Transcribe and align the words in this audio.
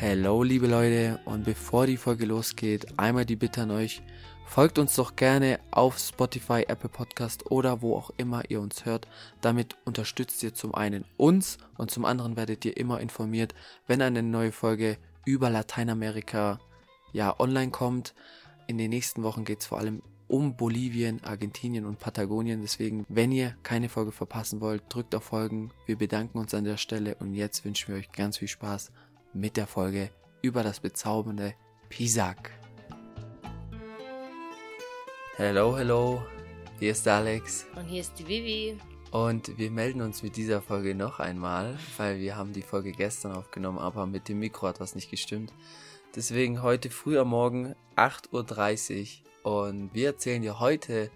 Hello, 0.00 0.44
liebe 0.44 0.68
Leute, 0.68 1.18
und 1.24 1.44
bevor 1.44 1.88
die 1.88 1.96
Folge 1.96 2.24
losgeht, 2.24 2.86
einmal 3.00 3.26
die 3.26 3.34
Bitte 3.34 3.62
an 3.62 3.72
euch, 3.72 4.00
folgt 4.46 4.78
uns 4.78 4.94
doch 4.94 5.16
gerne 5.16 5.58
auf 5.72 5.98
Spotify, 5.98 6.64
Apple 6.68 6.88
Podcast 6.88 7.50
oder 7.50 7.82
wo 7.82 7.96
auch 7.96 8.12
immer 8.16 8.48
ihr 8.48 8.60
uns 8.60 8.84
hört. 8.84 9.08
Damit 9.40 9.76
unterstützt 9.84 10.40
ihr 10.44 10.54
zum 10.54 10.72
einen 10.72 11.04
uns 11.16 11.58
und 11.78 11.90
zum 11.90 12.04
anderen 12.04 12.36
werdet 12.36 12.64
ihr 12.64 12.76
immer 12.76 13.00
informiert, 13.00 13.56
wenn 13.88 14.00
eine 14.00 14.22
neue 14.22 14.52
Folge 14.52 14.98
über 15.26 15.50
Lateinamerika 15.50 16.60
ja 17.12 17.34
online 17.40 17.72
kommt. 17.72 18.14
In 18.68 18.78
den 18.78 18.90
nächsten 18.90 19.24
Wochen 19.24 19.44
geht 19.44 19.62
es 19.62 19.66
vor 19.66 19.78
allem 19.78 20.02
um 20.28 20.56
Bolivien, 20.56 21.24
Argentinien 21.24 21.86
und 21.86 21.98
Patagonien. 21.98 22.60
Deswegen, 22.60 23.04
wenn 23.08 23.32
ihr 23.32 23.56
keine 23.64 23.88
Folge 23.88 24.12
verpassen 24.12 24.60
wollt, 24.60 24.84
drückt 24.90 25.16
auf 25.16 25.24
Folgen. 25.24 25.72
Wir 25.86 25.98
bedanken 25.98 26.38
uns 26.38 26.54
an 26.54 26.62
der 26.62 26.76
Stelle 26.76 27.16
und 27.16 27.34
jetzt 27.34 27.64
wünschen 27.64 27.88
wir 27.88 27.98
euch 27.98 28.12
ganz 28.12 28.38
viel 28.38 28.46
Spaß 28.46 28.92
mit 29.32 29.56
der 29.56 29.66
Folge 29.66 30.10
über 30.42 30.62
das 30.62 30.80
bezaubernde 30.80 31.54
Pisak. 31.88 32.50
Hello, 35.36 35.76
hello, 35.76 36.22
hier 36.78 36.92
ist 36.92 37.06
Alex. 37.06 37.66
Und 37.76 37.86
hier 37.86 38.00
ist 38.00 38.18
die 38.18 38.26
Vivi. 38.26 38.76
Und 39.10 39.56
wir 39.56 39.70
melden 39.70 40.02
uns 40.02 40.22
mit 40.22 40.36
dieser 40.36 40.60
Folge 40.60 40.94
noch 40.94 41.18
einmal, 41.18 41.78
weil 41.96 42.18
wir 42.18 42.36
haben 42.36 42.52
die 42.52 42.62
Folge 42.62 42.92
gestern 42.92 43.32
aufgenommen, 43.32 43.78
aber 43.78 44.06
mit 44.06 44.28
dem 44.28 44.38
Mikro 44.38 44.66
hat 44.66 44.80
was 44.80 44.94
nicht 44.94 45.10
gestimmt. 45.10 45.52
Deswegen 46.14 46.62
heute 46.62 46.90
früh 46.90 47.18
am 47.18 47.28
Morgen 47.28 47.74
8.30 47.96 49.18
Uhr 49.44 49.62
und 49.62 49.94
wir 49.94 50.08
erzählen 50.08 50.42
dir 50.42 50.58
heute, 50.58 51.10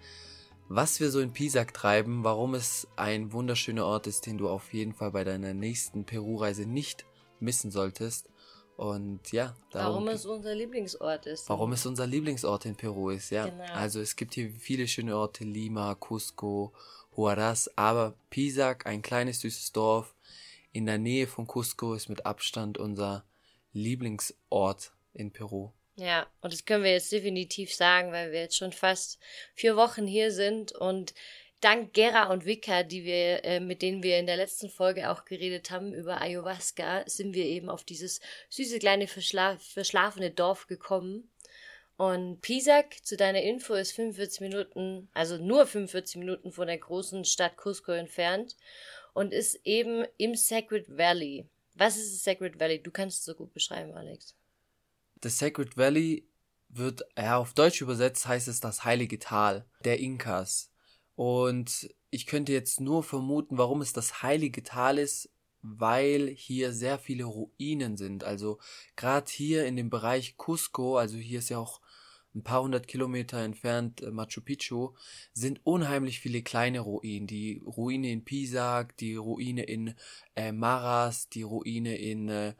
was 0.69 0.99
wir 0.99 1.11
so 1.11 1.19
in 1.19 1.33
Pisak 1.33 1.73
treiben, 1.73 2.23
warum 2.23 2.55
es 2.55 2.87
ein 2.95 3.31
wunderschöner 3.31 3.85
Ort 3.85 4.07
ist, 4.07 4.25
den 4.25 4.37
du 4.37 4.49
auf 4.49 4.73
jeden 4.73 4.93
Fall 4.93 5.11
bei 5.11 5.23
deiner 5.23 5.53
nächsten 5.53 6.05
Peru-Reise 6.05 6.65
nicht 6.65 7.05
missen 7.39 7.71
solltest. 7.71 8.29
Und 8.75 9.31
ja, 9.31 9.55
darum, 9.71 10.05
warum 10.05 10.07
es 10.07 10.25
unser 10.25 10.55
Lieblingsort 10.55 11.27
ist. 11.27 11.47
Warum 11.47 11.73
es 11.73 11.85
unser 11.85 12.07
Lieblingsort 12.07 12.65
in 12.65 12.75
Peru 12.75 13.11
ist, 13.11 13.29
ja. 13.29 13.45
Genau. 13.45 13.63
Also 13.73 14.01
es 14.01 14.15
gibt 14.15 14.33
hier 14.33 14.49
viele 14.49 14.87
schöne 14.87 15.15
Orte, 15.15 15.43
Lima, 15.43 15.95
Cusco, 15.95 16.73
Huaraz, 17.15 17.69
aber 17.75 18.15
Pisac, 18.31 18.87
ein 18.87 19.03
kleines 19.03 19.41
süßes 19.41 19.73
Dorf 19.73 20.15
in 20.71 20.87
der 20.87 20.97
Nähe 20.97 21.27
von 21.27 21.45
Cusco, 21.45 21.93
ist 21.93 22.09
mit 22.09 22.25
Abstand 22.25 22.79
unser 22.79 23.23
Lieblingsort 23.73 24.91
in 25.13 25.31
Peru. 25.31 25.69
Ja, 25.95 26.25
und 26.41 26.51
das 26.51 26.65
können 26.65 26.83
wir 26.83 26.91
jetzt 26.91 27.11
definitiv 27.11 27.73
sagen, 27.73 28.11
weil 28.11 28.31
wir 28.31 28.41
jetzt 28.41 28.57
schon 28.57 28.71
fast 28.71 29.19
vier 29.53 29.75
Wochen 29.75 30.07
hier 30.07 30.31
sind 30.31 30.71
und 30.71 31.13
dank 31.63 31.93
Gera 31.93 32.31
und 32.31 32.45
Vika, 32.45 32.83
die 32.83 33.03
wir, 33.03 33.43
äh, 33.45 33.59
mit 33.59 33.81
denen 33.81 34.03
wir 34.03 34.19
in 34.19 34.25
der 34.25 34.37
letzten 34.37 34.69
Folge 34.69 35.09
auch 35.09 35.25
geredet 35.25 35.71
haben 35.71 35.93
über 35.93 36.21
Ayahuasca, 36.21 37.03
sind 37.07 37.33
wir 37.33 37.45
eben 37.45 37.69
auf 37.69 37.83
dieses 37.83 38.19
süße 38.49 38.79
kleine 38.79 39.07
verschla 39.07 39.57
verschlafene 39.57 40.31
Dorf 40.31 40.67
gekommen. 40.67 41.29
Und 41.95 42.41
Pisac, 42.41 43.05
zu 43.05 43.15
deiner 43.17 43.41
Info, 43.41 43.75
ist 43.75 43.91
45 43.93 44.41
Minuten, 44.41 45.09
also 45.13 45.37
nur 45.37 45.67
45 45.67 46.17
Minuten 46.17 46.51
von 46.51 46.67
der 46.67 46.79
großen 46.79 47.23
Stadt 47.23 47.55
Cusco 47.55 47.91
entfernt 47.91 48.57
und 49.13 49.31
ist 49.31 49.59
eben 49.63 50.05
im 50.17 50.35
Sacred 50.35 50.97
Valley. 50.97 51.45
Was 51.75 51.97
ist 51.97 52.13
das 52.13 52.23
Sacred 52.23 52.59
Valley? 52.59 52.81
Du 52.81 52.91
kannst 52.91 53.19
es 53.19 53.25
so 53.25 53.35
gut 53.35 53.53
beschreiben, 53.53 53.93
Alex. 53.93 54.35
Das 55.21 55.37
Sacred 55.37 55.77
Valley 55.77 56.27
wird, 56.69 57.03
ja, 57.17 57.37
auf 57.37 57.53
Deutsch 57.53 57.81
übersetzt 57.81 58.27
heißt 58.27 58.47
es 58.47 58.59
das 58.59 58.83
heilige 58.83 59.19
Tal 59.19 59.65
der 59.85 59.99
Inkas. 59.99 60.72
Und 61.15 61.89
ich 62.09 62.25
könnte 62.25 62.51
jetzt 62.51 62.79
nur 62.79 63.03
vermuten, 63.03 63.57
warum 63.57 63.81
es 63.81 63.93
das 63.93 64.21
heilige 64.23 64.63
Tal 64.63 64.97
ist, 64.97 65.29
weil 65.61 66.27
hier 66.27 66.73
sehr 66.73 66.99
viele 66.99 67.23
Ruinen 67.23 67.97
sind. 67.97 68.23
Also 68.23 68.59
gerade 68.95 69.31
hier 69.31 69.65
in 69.65 69.75
dem 69.75 69.89
Bereich 69.89 70.35
Cusco, 70.37 70.97
also 70.97 71.17
hier 71.17 71.39
ist 71.39 71.49
ja 71.49 71.57
auch 71.57 71.81
ein 72.35 72.43
paar 72.43 72.63
hundert 72.63 72.87
Kilometer 72.87 73.37
entfernt 73.39 74.01
äh, 74.01 74.11
Machu 74.11 74.41
Picchu, 74.41 74.93
sind 75.33 75.61
unheimlich 75.63 76.19
viele 76.19 76.41
kleine 76.41 76.81
Ruinen. 76.81 77.27
Die 77.27 77.61
Ruine 77.65 78.11
in 78.11 78.25
Pisac, 78.25 78.97
die 78.97 79.15
Ruine 79.15 79.63
in 79.63 79.95
äh, 80.35 80.51
Maras, 80.51 81.29
die 81.29 81.43
Ruine 81.43 81.95
in 81.97 82.29
äh, 82.29 82.53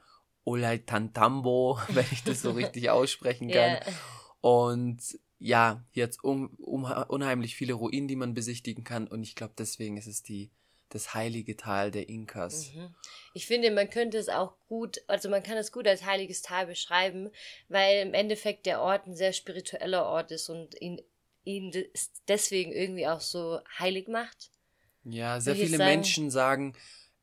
Ollantaytambo, 0.46 1.80
wenn 1.90 2.06
ich 2.12 2.24
das 2.24 2.42
so 2.42 2.52
richtig 2.52 2.90
aussprechen 2.92 3.50
kann. 3.50 3.72
Yeah. 3.72 3.82
Und 4.42 5.20
ja, 5.44 5.84
jetzt 5.92 6.24
um, 6.24 6.52
um, 6.56 6.86
unheimlich 6.86 7.56
viele 7.56 7.74
Ruinen, 7.74 8.08
die 8.08 8.16
man 8.16 8.34
besichtigen 8.34 8.86
kann. 8.86 9.08
Und 9.08 9.24
ich 9.24 9.36
glaube, 9.36 9.54
deswegen 9.58 9.98
ist 9.98 10.08
es 10.08 10.24
die, 10.24 10.50
das 10.88 11.14
heilige 11.14 11.58
Tal 11.58 11.92
der 11.92 12.08
Inkas. 12.08 12.74
Mhm. 12.74 12.96
Ich 13.34 13.46
finde, 13.46 13.70
man 13.72 13.90
könnte 13.90 14.18
es 14.18 14.30
auch 14.30 14.56
gut, 14.70 15.02
also 15.08 15.30
man 15.30 15.44
kann 15.44 15.58
es 15.58 15.74
gut 15.74 15.86
als 15.86 16.06
heiliges 16.06 16.44
Tal 16.44 16.66
beschreiben, 16.66 17.30
weil 17.68 18.08
im 18.08 18.14
Endeffekt 18.14 18.66
der 18.66 18.80
Ort 18.80 19.06
ein 19.06 19.18
sehr 19.18 19.34
spiritueller 19.34 20.06
Ort 20.06 20.32
ist 20.32 20.48
und 20.48 20.80
ihn, 20.80 21.02
ihn 21.44 21.74
deswegen 22.30 22.72
irgendwie 22.72 23.08
auch 23.08 23.22
so 23.22 23.60
heilig 23.78 24.08
macht. 24.08 24.50
Ja, 25.04 25.42
sehr 25.42 25.58
viele 25.58 25.76
sagen. 25.78 25.90
Menschen 25.90 26.32
sagen, 26.32 26.74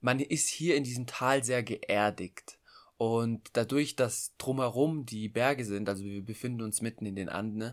man 0.03 0.21
ist 0.21 0.49
hier 0.49 0.77
in 0.77 0.85
diesem 0.85 1.07
Tal 1.07 1.43
sehr 1.43 1.63
geerdigt. 1.63 2.59
Und 3.01 3.49
dadurch, 3.55 3.97
dass 3.97 4.37
drumherum 4.37 5.07
die 5.07 5.31
Berge 5.31 5.65
sind, 5.65 5.89
also 5.89 6.05
wir 6.05 6.23
befinden 6.23 6.61
uns 6.61 6.83
mitten 6.83 7.07
in 7.07 7.17
den 7.17 7.31
Anden, 7.31 7.73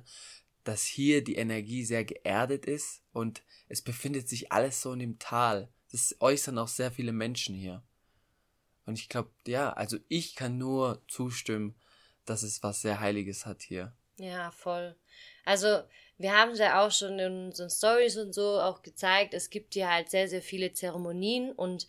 dass 0.64 0.86
hier 0.86 1.22
die 1.22 1.36
Energie 1.36 1.84
sehr 1.84 2.06
geerdet 2.06 2.66
ist 2.66 3.04
und 3.12 3.44
es 3.68 3.82
befindet 3.82 4.30
sich 4.30 4.54
alles 4.54 4.82
so 4.82 4.94
in 4.94 5.00
dem 5.00 5.20
Tal. 5.20 5.68
Das 5.92 6.16
äußern 6.22 6.58
auch 6.58 6.70
sehr 6.70 6.92
viele 6.92 7.12
Menschen 7.12 7.56
hier. 7.56 7.84
Und 8.86 8.98
ich 8.98 9.10
glaube, 9.10 9.30
ja, 9.46 9.74
also 9.74 9.98
ich 10.08 10.34
kann 10.34 10.58
nur 10.58 11.04
zustimmen, 11.10 11.76
dass 12.24 12.42
es 12.42 12.64
was 12.64 12.82
sehr 12.82 13.02
Heiliges 13.02 13.46
hat 13.46 13.64
hier. 13.64 13.94
Ja, 14.16 14.52
voll. 14.52 14.96
Also, 15.44 15.82
wir 16.18 16.38
haben 16.38 16.52
es 16.52 16.60
ja 16.60 16.86
auch 16.86 16.92
schon 16.92 17.20
in 17.20 17.48
unseren 17.48 17.70
Stories 17.70 18.16
und 18.16 18.32
so 18.32 18.62
auch 18.62 18.82
gezeigt, 18.82 19.34
es 19.34 19.50
gibt 19.50 19.74
hier 19.74 19.92
halt 19.92 20.10
sehr, 20.10 20.30
sehr 20.30 20.42
viele 20.42 20.72
Zeremonien 20.72 21.52
und 21.52 21.86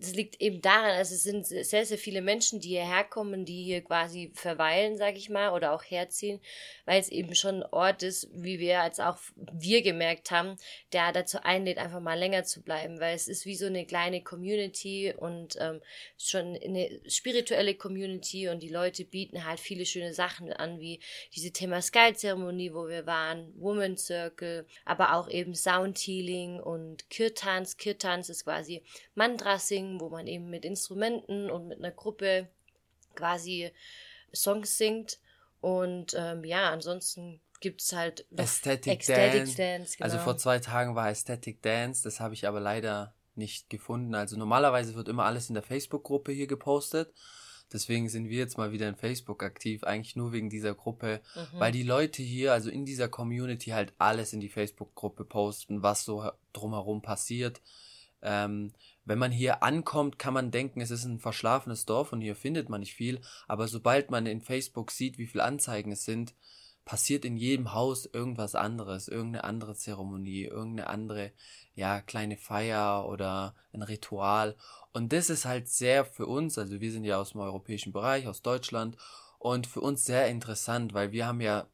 das 0.00 0.14
liegt 0.14 0.40
eben 0.40 0.60
daran, 0.60 0.90
also 0.90 1.14
es 1.14 1.24
sind 1.24 1.46
sehr, 1.46 1.84
sehr 1.84 1.98
viele 1.98 2.22
Menschen, 2.22 2.60
die 2.60 2.68
hierher 2.68 3.04
kommen, 3.04 3.44
die 3.44 3.64
hier 3.64 3.82
quasi 3.82 4.30
verweilen, 4.34 4.96
sag 4.96 5.16
ich 5.16 5.28
mal, 5.28 5.50
oder 5.50 5.72
auch 5.72 5.82
herziehen, 5.82 6.40
weil 6.84 7.00
es 7.00 7.08
eben 7.08 7.34
schon 7.34 7.62
ein 7.62 7.68
Ort 7.72 8.02
ist, 8.02 8.28
wie 8.32 8.60
wir 8.60 8.80
als 8.80 9.00
auch 9.00 9.18
wir 9.36 9.82
gemerkt 9.82 10.30
haben, 10.30 10.56
der 10.92 11.12
dazu 11.12 11.38
einlädt, 11.42 11.78
einfach 11.78 12.00
mal 12.00 12.18
länger 12.18 12.44
zu 12.44 12.62
bleiben, 12.62 13.00
weil 13.00 13.16
es 13.16 13.26
ist 13.26 13.44
wie 13.44 13.56
so 13.56 13.66
eine 13.66 13.86
kleine 13.86 14.22
Community 14.22 15.12
und 15.16 15.56
ähm, 15.60 15.80
schon 16.16 16.56
eine 16.56 17.00
spirituelle 17.08 17.74
Community 17.74 18.48
und 18.48 18.62
die 18.62 18.68
Leute 18.68 19.04
bieten 19.04 19.44
halt 19.44 19.58
viele 19.58 19.84
schöne 19.84 20.14
Sachen 20.14 20.52
an, 20.52 20.78
wie 20.78 21.00
diese 21.34 21.50
Thema 21.50 21.82
Sky-Zeremonie, 21.82 22.72
wo 22.72 22.86
wir 22.86 23.06
waren, 23.06 23.52
Woman 23.56 23.96
Circle, 23.96 24.66
aber 24.84 25.14
auch 25.14 25.28
eben 25.28 25.54
Sound 25.54 25.98
Healing 25.98 26.60
und 26.60 27.10
Kirtans. 27.10 27.76
Kirtans 27.76 28.28
ist 28.28 28.44
quasi 28.44 28.82
Mandrasing 29.14 29.87
singen, 29.88 30.00
wo 30.00 30.08
man 30.08 30.26
eben 30.26 30.50
mit 30.50 30.64
Instrumenten 30.64 31.50
und 31.50 31.68
mit 31.68 31.78
einer 31.78 31.90
Gruppe 31.90 32.48
quasi 33.14 33.70
Songs 34.34 34.76
singt. 34.76 35.18
Und 35.60 36.14
ähm, 36.16 36.44
ja, 36.44 36.70
ansonsten 36.70 37.40
gibt 37.60 37.80
es 37.80 37.92
halt 37.92 38.26
Aesthetic, 38.36 39.00
Aesthetic 39.00 39.32
Dance. 39.32 39.56
Dance 39.56 39.96
genau. 39.96 40.04
Also 40.04 40.18
vor 40.18 40.36
zwei 40.36 40.60
Tagen 40.60 40.94
war 40.94 41.06
Aesthetic 41.06 41.60
Dance, 41.62 42.04
das 42.04 42.20
habe 42.20 42.34
ich 42.34 42.46
aber 42.46 42.60
leider 42.60 43.14
nicht 43.34 43.68
gefunden. 43.70 44.14
Also 44.14 44.36
normalerweise 44.36 44.94
wird 44.94 45.08
immer 45.08 45.24
alles 45.24 45.48
in 45.48 45.54
der 45.54 45.62
Facebook-Gruppe 45.62 46.32
hier 46.32 46.46
gepostet. 46.46 47.12
Deswegen 47.72 48.08
sind 48.08 48.28
wir 48.30 48.38
jetzt 48.38 48.56
mal 48.56 48.72
wieder 48.72 48.88
in 48.88 48.96
Facebook 48.96 49.42
aktiv, 49.42 49.84
eigentlich 49.84 50.16
nur 50.16 50.32
wegen 50.32 50.48
dieser 50.48 50.74
Gruppe, 50.74 51.20
mhm. 51.34 51.60
weil 51.60 51.72
die 51.72 51.82
Leute 51.82 52.22
hier, 52.22 52.52
also 52.52 52.70
in 52.70 52.86
dieser 52.86 53.08
Community 53.08 53.70
halt 53.70 53.92
alles 53.98 54.32
in 54.32 54.40
die 54.40 54.48
Facebook-Gruppe 54.48 55.24
posten, 55.24 55.82
was 55.82 56.04
so 56.04 56.30
drumherum 56.54 57.02
passiert. 57.02 57.60
Ähm, 58.22 58.72
wenn 59.04 59.18
man 59.18 59.30
hier 59.30 59.62
ankommt, 59.62 60.18
kann 60.18 60.34
man 60.34 60.50
denken, 60.50 60.80
es 60.80 60.90
ist 60.90 61.04
ein 61.04 61.20
verschlafenes 61.20 61.86
Dorf 61.86 62.12
und 62.12 62.20
hier 62.20 62.36
findet 62.36 62.68
man 62.68 62.80
nicht 62.80 62.94
viel, 62.94 63.20
aber 63.46 63.68
sobald 63.68 64.10
man 64.10 64.26
in 64.26 64.40
Facebook 64.40 64.90
sieht, 64.90 65.18
wie 65.18 65.26
viele 65.26 65.44
Anzeigen 65.44 65.92
es 65.92 66.04
sind, 66.04 66.34
passiert 66.84 67.26
in 67.26 67.36
jedem 67.36 67.74
Haus 67.74 68.06
irgendwas 68.06 68.54
anderes, 68.54 69.08
irgendeine 69.08 69.44
andere 69.44 69.74
Zeremonie, 69.74 70.44
irgendeine 70.44 70.88
andere, 70.88 71.32
ja, 71.74 72.00
kleine 72.00 72.38
Feier 72.38 73.06
oder 73.06 73.54
ein 73.72 73.82
Ritual. 73.82 74.56
Und 74.92 75.12
das 75.12 75.28
ist 75.28 75.44
halt 75.44 75.68
sehr 75.68 76.06
für 76.06 76.26
uns, 76.26 76.56
also 76.56 76.80
wir 76.80 76.90
sind 76.90 77.04
ja 77.04 77.18
aus 77.18 77.32
dem 77.32 77.42
europäischen 77.42 77.92
Bereich, 77.92 78.26
aus 78.26 78.40
Deutschland, 78.40 78.96
und 79.38 79.66
für 79.66 79.82
uns 79.82 80.04
sehr 80.04 80.28
interessant, 80.28 80.94
weil 80.94 81.12
wir 81.12 81.26
haben 81.26 81.42
ja, 81.42 81.66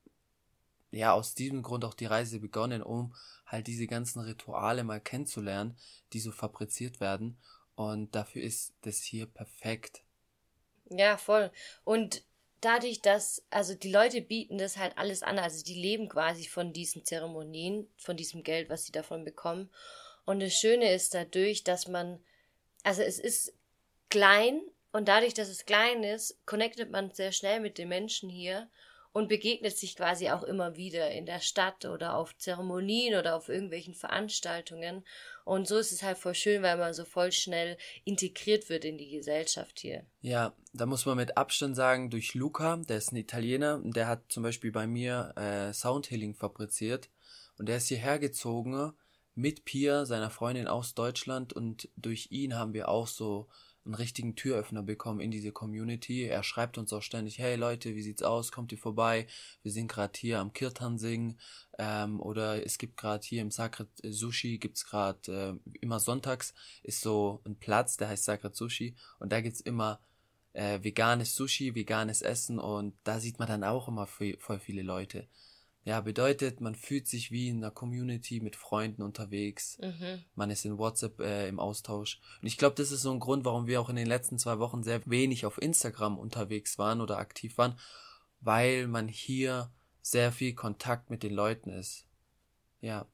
ja, 0.90 1.12
aus 1.12 1.34
diesem 1.34 1.62
Grund 1.62 1.84
auch 1.84 1.94
die 1.94 2.06
Reise 2.06 2.40
begonnen, 2.40 2.82
um 2.82 3.14
halt 3.46 3.66
diese 3.66 3.86
ganzen 3.86 4.20
Rituale 4.20 4.84
mal 4.84 5.00
kennenzulernen, 5.00 5.76
die 6.12 6.20
so 6.20 6.32
fabriziert 6.32 7.00
werden. 7.00 7.38
Und 7.76 8.14
dafür 8.14 8.42
ist 8.42 8.74
das 8.82 8.98
hier 9.02 9.26
perfekt. 9.26 10.02
Ja, 10.90 11.16
voll. 11.16 11.50
Und 11.84 12.22
dadurch, 12.60 13.00
dass, 13.00 13.44
also 13.50 13.74
die 13.74 13.90
Leute 13.90 14.20
bieten 14.20 14.58
das 14.58 14.76
halt 14.76 14.96
alles 14.96 15.22
an, 15.22 15.38
also 15.38 15.64
die 15.64 15.74
leben 15.74 16.08
quasi 16.08 16.46
von 16.46 16.72
diesen 16.72 17.04
Zeremonien, 17.04 17.88
von 17.96 18.16
diesem 18.16 18.42
Geld, 18.42 18.68
was 18.68 18.84
sie 18.84 18.92
davon 18.92 19.24
bekommen. 19.24 19.70
Und 20.24 20.40
das 20.40 20.54
Schöne 20.54 20.92
ist 20.92 21.14
dadurch, 21.14 21.64
dass 21.64 21.88
man, 21.88 22.22
also 22.82 23.02
es 23.02 23.18
ist 23.18 23.52
klein 24.08 24.62
Und 24.94 25.08
dadurch, 25.08 25.34
dass 25.34 25.48
es 25.48 25.66
klein 25.66 26.04
ist, 26.04 26.38
connectet 26.46 26.92
man 26.92 27.10
sehr 27.10 27.32
schnell 27.32 27.58
mit 27.58 27.78
den 27.78 27.88
Menschen 27.88 28.30
hier 28.30 28.70
und 29.14 29.28
begegnet 29.28 29.78
sich 29.78 29.94
quasi 29.94 30.30
auch 30.30 30.42
immer 30.42 30.76
wieder 30.76 31.12
in 31.12 31.24
der 31.24 31.38
Stadt 31.38 31.84
oder 31.84 32.16
auf 32.16 32.36
Zeremonien 32.36 33.16
oder 33.16 33.36
auf 33.36 33.48
irgendwelchen 33.48 33.94
Veranstaltungen. 33.94 35.04
Und 35.44 35.68
so 35.68 35.78
ist 35.78 35.92
es 35.92 36.02
halt 36.02 36.18
voll 36.18 36.34
schön, 36.34 36.62
weil 36.62 36.76
man 36.76 36.92
so 36.94 37.04
voll 37.04 37.30
schnell 37.30 37.78
integriert 38.04 38.68
wird 38.68 38.84
in 38.84 38.98
die 38.98 39.10
Gesellschaft 39.10 39.78
hier. 39.78 40.04
Ja, 40.20 40.52
da 40.72 40.84
muss 40.84 41.06
man 41.06 41.16
mit 41.16 41.36
Abstand 41.36 41.76
sagen, 41.76 42.10
durch 42.10 42.34
Luca, 42.34 42.76
der 42.88 42.96
ist 42.96 43.12
ein 43.12 43.16
Italiener, 43.16 43.80
der 43.84 44.08
hat 44.08 44.24
zum 44.30 44.42
Beispiel 44.42 44.72
bei 44.72 44.88
mir 44.88 45.32
äh, 45.36 45.72
Soundhealing 45.72 46.34
fabriziert 46.34 47.08
und 47.56 47.68
der 47.68 47.76
ist 47.76 47.86
hierher 47.86 48.18
gezogen 48.18 48.94
mit 49.36 49.64
Pia, 49.64 50.06
seiner 50.06 50.30
Freundin 50.30 50.66
aus 50.66 50.94
Deutschland 50.94 51.52
und 51.52 51.88
durch 51.96 52.32
ihn 52.32 52.56
haben 52.56 52.74
wir 52.74 52.88
auch 52.88 53.06
so 53.06 53.46
einen 53.84 53.94
richtigen 53.94 54.34
Türöffner 54.34 54.82
bekommen 54.82 55.20
in 55.20 55.30
diese 55.30 55.52
Community. 55.52 56.24
Er 56.24 56.42
schreibt 56.42 56.78
uns 56.78 56.92
auch 56.92 57.02
ständig, 57.02 57.38
hey 57.38 57.56
Leute, 57.56 57.94
wie 57.94 58.02
sieht's 58.02 58.22
aus? 58.22 58.50
Kommt 58.50 58.72
ihr 58.72 58.78
vorbei? 58.78 59.26
Wir 59.62 59.72
sind 59.72 59.88
gerade 59.88 60.18
hier 60.18 60.40
am 60.40 60.52
Kirtan 60.52 60.98
singen. 60.98 61.38
Ähm, 61.78 62.20
oder 62.20 62.64
es 62.64 62.78
gibt 62.78 62.96
gerade 62.96 63.26
hier 63.26 63.42
im 63.42 63.50
Sacred 63.50 63.88
Sushi, 64.02 64.58
gibt's 64.58 64.86
gerade 64.86 65.60
äh, 65.64 65.78
immer 65.80 66.00
sonntags 66.00 66.54
ist 66.82 67.00
so 67.00 67.42
ein 67.44 67.56
Platz, 67.56 67.96
der 67.96 68.08
heißt 68.08 68.24
Sacred 68.24 68.54
Sushi. 68.54 68.94
Und 69.18 69.32
da 69.32 69.40
gibt's 69.40 69.60
immer 69.60 70.00
äh, 70.54 70.82
veganes 70.82 71.34
Sushi, 71.34 71.74
veganes 71.74 72.22
Essen. 72.22 72.58
Und 72.58 72.94
da 73.04 73.20
sieht 73.20 73.38
man 73.38 73.48
dann 73.48 73.64
auch 73.64 73.88
immer 73.88 74.06
voll 74.06 74.60
viele 74.60 74.82
Leute. 74.82 75.28
Ja, 75.86 76.00
bedeutet, 76.00 76.62
man 76.62 76.74
fühlt 76.74 77.06
sich 77.06 77.30
wie 77.30 77.48
in 77.48 77.58
einer 77.58 77.70
Community 77.70 78.40
mit 78.40 78.56
Freunden 78.56 79.02
unterwegs. 79.02 79.76
Mhm. 79.82 80.24
Man 80.34 80.50
ist 80.50 80.64
in 80.64 80.78
WhatsApp 80.78 81.20
äh, 81.20 81.46
im 81.46 81.60
Austausch. 81.60 82.20
Und 82.40 82.46
ich 82.46 82.56
glaube, 82.56 82.74
das 82.76 82.90
ist 82.90 83.02
so 83.02 83.12
ein 83.12 83.20
Grund, 83.20 83.44
warum 83.44 83.66
wir 83.66 83.82
auch 83.82 83.90
in 83.90 83.96
den 83.96 84.06
letzten 84.06 84.38
zwei 84.38 84.58
Wochen 84.58 84.82
sehr 84.82 85.02
wenig 85.04 85.44
auf 85.44 85.60
Instagram 85.60 86.18
unterwegs 86.18 86.78
waren 86.78 87.02
oder 87.02 87.18
aktiv 87.18 87.58
waren, 87.58 87.78
weil 88.40 88.86
man 88.86 89.08
hier 89.08 89.70
sehr 90.00 90.32
viel 90.32 90.54
Kontakt 90.54 91.10
mit 91.10 91.22
den 91.22 91.34
Leuten 91.34 91.68
ist. 91.68 92.06
Ja. 92.80 93.06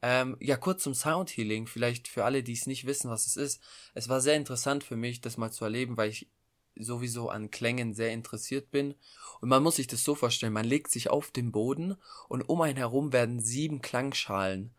Ähm, 0.00 0.38
ja, 0.40 0.56
kurz 0.56 0.82
zum 0.82 0.94
Sound 0.94 1.30
Healing, 1.30 1.66
vielleicht 1.66 2.08
für 2.08 2.24
alle, 2.24 2.42
die 2.42 2.52
es 2.52 2.66
nicht 2.66 2.86
wissen, 2.86 3.10
was 3.10 3.26
es 3.26 3.36
ist. 3.36 3.62
Es 3.92 4.08
war 4.08 4.22
sehr 4.22 4.36
interessant 4.36 4.84
für 4.84 4.96
mich, 4.96 5.20
das 5.20 5.36
mal 5.36 5.50
zu 5.50 5.64
erleben, 5.64 5.98
weil 5.98 6.10
ich 6.10 6.30
sowieso 6.78 7.28
an 7.30 7.50
Klängen 7.50 7.94
sehr 7.94 8.12
interessiert 8.12 8.70
bin. 8.70 8.94
Und 9.40 9.48
man 9.48 9.62
muss 9.62 9.76
sich 9.76 9.86
das 9.86 10.04
so 10.04 10.14
vorstellen, 10.14 10.52
man 10.52 10.64
legt 10.64 10.90
sich 10.90 11.10
auf 11.10 11.30
den 11.30 11.52
Boden 11.52 11.96
und 12.28 12.42
um 12.48 12.60
einen 12.60 12.78
herum 12.78 13.12
werden 13.12 13.40
sieben 13.40 13.82
Klangschalen 13.82 14.74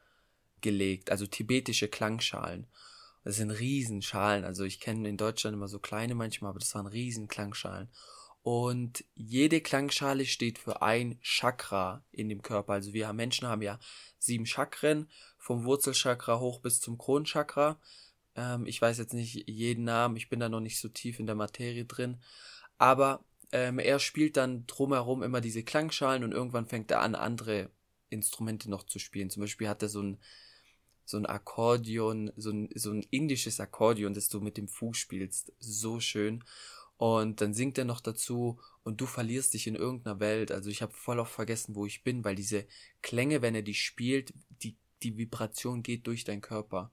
gelegt, 0.62 1.12
also 1.12 1.26
tibetische 1.26 1.88
Klangschalen. 1.88 2.68
Das 3.24 3.36
sind 3.36 3.52
Riesenschalen, 3.52 4.46
also 4.46 4.64
ich 4.64 4.80
kenne 4.80 5.10
in 5.10 5.18
Deutschland 5.18 5.54
immer 5.54 5.68
so 5.68 5.80
kleine 5.80 6.16
manchmal, 6.16 6.50
aber 6.50 6.60
das 6.60 6.74
waren 6.76 6.88
riesen 6.88 7.28
Klangschalen. 7.28 7.90
Und 8.42 9.04
jede 9.14 9.60
Klangschale 9.60 10.26
steht 10.26 10.58
für 10.58 10.82
ein 10.82 11.20
Chakra 11.22 12.06
in 12.14 12.30
dem 12.30 12.42
Körper. 12.42 12.72
Also 12.72 12.94
wir 12.94 13.12
Menschen 13.12 13.46
haben 13.46 13.62
ja 13.62 13.78
sieben 14.20 14.46
Chakren, 14.46 15.10
vom 15.38 15.66
Wurzelchakra 15.66 16.40
hoch 16.40 16.62
bis 16.62 16.80
zum 16.80 16.98
Kronchakra. 16.98 17.78
Ähm, 18.38 18.66
ich 18.66 18.82
weiß 18.82 18.98
jetzt 19.00 19.14
nicht 19.14 19.50
jeden 19.50 19.84
Namen, 19.84 20.16
ich 20.16 20.30
bin 20.30 20.40
da 20.40 20.48
noch 20.48 20.62
nicht 20.62 20.80
so 20.80 20.88
tief 20.88 21.20
in 21.20 21.26
der 21.26 21.36
Materie 21.36 21.84
drin. 21.84 22.18
Aber 22.78 23.26
ähm, 23.52 23.80
er 23.80 24.00
spielt 24.00 24.38
dann 24.38 24.66
drumherum 24.68 25.24
immer 25.24 25.42
diese 25.42 25.64
Klangschalen 25.64 26.24
und 26.24 26.32
irgendwann 26.32 26.68
fängt 26.68 26.92
er 26.92 27.02
an, 27.02 27.16
andere 27.16 27.70
Instrumente 28.10 28.70
noch 28.70 28.84
zu 28.84 29.00
spielen. 29.00 29.30
Zum 29.30 29.42
Beispiel 29.42 29.68
hat 29.68 29.82
er 29.82 29.90
so 29.90 30.02
ein, 30.02 30.18
so 31.04 31.18
ein 31.18 31.26
Akkordeon, 31.26 32.32
so 32.38 32.52
ein, 32.52 32.70
so 32.76 32.92
ein 32.92 33.06
indisches 33.10 33.60
Akkordeon, 33.60 34.14
das 34.14 34.30
du 34.30 34.40
mit 34.40 34.58
dem 34.58 34.68
Fuß 34.68 34.96
spielst. 34.98 35.52
So 35.60 36.00
schön. 36.00 36.44
Und 36.98 37.42
dann 37.42 37.54
singt 37.54 37.78
er 37.78 37.86
noch 37.86 38.02
dazu 38.02 38.60
und 38.84 39.00
du 39.00 39.06
verlierst 39.06 39.54
dich 39.54 39.68
in 39.68 39.76
irgendeiner 39.76 40.20
Welt. 40.20 40.52
Also 40.52 40.70
ich 40.70 40.82
habe 40.82 40.94
voll 40.94 41.20
oft 41.20 41.32
vergessen, 41.32 41.76
wo 41.76 41.86
ich 41.86 42.04
bin, 42.04 42.24
weil 42.24 42.36
diese 42.36 42.66
Klänge, 43.02 43.42
wenn 43.42 43.56
er 43.56 43.62
die 43.62 43.76
spielt, 43.76 44.34
die, 44.64 44.76
die 45.04 45.18
Vibration 45.18 45.84
geht 45.84 46.08
durch 46.08 46.24
deinen 46.24 46.42
Körper. 46.42 46.92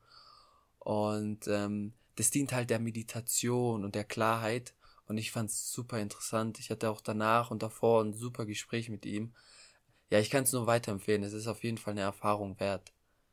Und 0.84 1.48
ähm, 1.48 1.94
das 2.16 2.30
dient 2.30 2.52
halt 2.52 2.70
der 2.70 2.78
Meditation 2.78 3.84
und 3.84 3.94
der 3.94 4.04
Klarheit. 4.04 4.74
Und 5.06 5.18
ich 5.18 5.32
fand's 5.32 5.72
super 5.72 5.98
interessant. 5.98 6.58
Ich 6.60 6.70
hatte 6.70 6.90
auch 6.90 7.00
danach 7.00 7.50
und 7.50 7.62
davor 7.62 8.02
ein 8.02 8.14
super 8.14 8.46
Gespräch 8.46 8.88
mit 8.88 9.04
ihm. 9.04 9.34
Ja, 10.10 10.18
ich 10.20 10.30
kann 10.30 10.44
es 10.44 10.52
nur 10.52 10.66
weiterempfehlen. 10.66 11.22
Es 11.22 11.32
ist 11.32 11.46
auf 11.46 11.64
jeden 11.64 11.78
Fall 11.78 11.92
eine 11.92 12.02
Erfahrung 12.02 12.58
wert. 12.60 12.92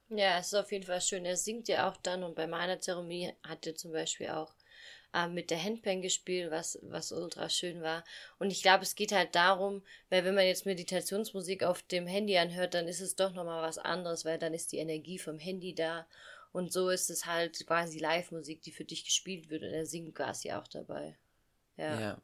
Ja, 0.09 0.39
es 0.39 0.47
ist 0.47 0.55
auf 0.55 0.71
jeden 0.71 0.85
Fall 0.85 1.01
schön. 1.01 1.25
Er 1.25 1.37
singt 1.37 1.67
ja 1.67 1.89
auch 1.89 1.95
dann 1.97 2.23
und 2.23 2.35
bei 2.35 2.47
meiner 2.47 2.79
Zeremonie 2.81 3.33
hat 3.43 3.65
er 3.67 3.75
zum 3.75 3.93
Beispiel 3.93 4.29
auch 4.29 4.53
äh, 5.13 5.27
mit 5.27 5.51
der 5.51 5.63
Handpan 5.63 6.01
gespielt, 6.01 6.51
was, 6.51 6.79
was 6.81 7.11
ultra 7.11 7.49
schön 7.49 7.81
war. 7.81 8.03
Und 8.39 8.51
ich 8.51 8.61
glaube, 8.61 8.83
es 8.83 8.95
geht 8.95 9.11
halt 9.11 9.35
darum, 9.35 9.83
weil 10.09 10.25
wenn 10.25 10.35
man 10.35 10.45
jetzt 10.45 10.65
Meditationsmusik 10.65 11.63
auf 11.63 11.81
dem 11.83 12.07
Handy 12.07 12.37
anhört, 12.37 12.73
dann 12.73 12.87
ist 12.87 13.01
es 13.01 13.15
doch 13.15 13.33
nochmal 13.33 13.61
was 13.61 13.77
anderes, 13.77 14.25
weil 14.25 14.37
dann 14.37 14.53
ist 14.53 14.71
die 14.71 14.79
Energie 14.79 15.19
vom 15.19 15.39
Handy 15.39 15.73
da 15.73 16.05
und 16.51 16.71
so 16.71 16.89
ist 16.89 17.09
es 17.09 17.25
halt 17.25 17.65
quasi 17.65 17.99
Live-Musik, 17.99 18.61
die 18.61 18.71
für 18.71 18.85
dich 18.85 19.05
gespielt 19.05 19.49
wird 19.49 19.63
und 19.63 19.69
er 19.69 19.85
singt 19.85 20.15
quasi 20.15 20.51
auch 20.51 20.67
dabei. 20.67 21.17
Ja. 21.77 21.99
ja. 21.99 22.21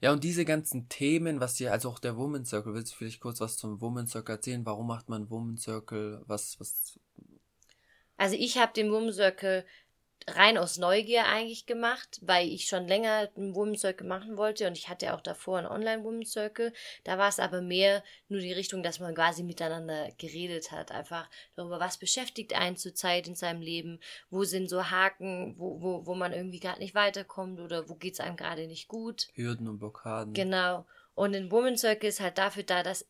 Ja, 0.00 0.12
und 0.12 0.24
diese 0.24 0.44
ganzen 0.44 0.88
Themen, 0.88 1.40
was 1.40 1.54
dir, 1.54 1.72
also 1.72 1.88
auch 1.88 1.98
der 1.98 2.16
Woman 2.16 2.44
Circle, 2.44 2.74
willst 2.74 2.92
du 2.92 2.96
vielleicht 2.96 3.20
kurz 3.20 3.40
was 3.40 3.56
zum 3.56 3.80
Woman 3.80 4.08
Circle 4.08 4.34
erzählen? 4.34 4.66
Warum 4.66 4.88
macht 4.88 5.08
man 5.08 5.30
Woman 5.30 5.56
Circle? 5.56 6.22
Was, 6.26 6.58
was? 6.58 6.98
Also 8.16 8.34
ich 8.36 8.58
habe 8.58 8.72
den 8.72 8.90
Woman 8.90 9.12
Circle 9.12 9.64
rein 10.36 10.58
aus 10.58 10.78
Neugier 10.78 11.26
eigentlich 11.26 11.66
gemacht, 11.66 12.18
weil 12.22 12.48
ich 12.48 12.66
schon 12.66 12.86
länger 12.86 13.28
einen 13.36 13.54
Women's 13.54 13.80
Circle 13.80 14.06
machen 14.06 14.36
wollte 14.36 14.66
und 14.66 14.76
ich 14.76 14.88
hatte 14.88 15.14
auch 15.14 15.20
davor 15.20 15.58
einen 15.58 15.66
Online 15.66 16.04
Women's 16.04 16.32
Circle. 16.32 16.72
Da 17.04 17.18
war 17.18 17.28
es 17.28 17.38
aber 17.38 17.60
mehr 17.60 18.02
nur 18.28 18.40
die 18.40 18.52
Richtung, 18.52 18.82
dass 18.82 19.00
man 19.00 19.14
quasi 19.14 19.42
miteinander 19.42 20.10
geredet 20.18 20.70
hat, 20.72 20.92
einfach 20.92 21.28
darüber, 21.56 21.80
was 21.80 21.98
beschäftigt 21.98 22.54
einen 22.54 22.76
zurzeit 22.76 23.28
in 23.28 23.34
seinem 23.34 23.60
Leben, 23.60 24.00
wo 24.30 24.44
sind 24.44 24.68
so 24.68 24.90
Haken, 24.90 25.54
wo, 25.58 25.80
wo, 25.80 26.06
wo 26.06 26.14
man 26.14 26.32
irgendwie 26.32 26.60
gerade 26.60 26.80
nicht 26.80 26.94
weiterkommt 26.94 27.60
oder 27.60 27.88
wo 27.88 27.94
geht 27.94 28.14
es 28.14 28.20
einem 28.20 28.36
gerade 28.36 28.66
nicht 28.66 28.88
gut. 28.88 29.28
Hürden 29.34 29.68
und 29.68 29.78
Blockaden. 29.78 30.34
Genau. 30.34 30.86
Und 31.14 31.34
ein 31.34 31.50
Women's 31.50 31.80
Circle 31.80 32.08
ist 32.08 32.20
halt 32.20 32.38
dafür 32.38 32.62
da, 32.62 32.82
dass 32.82 33.06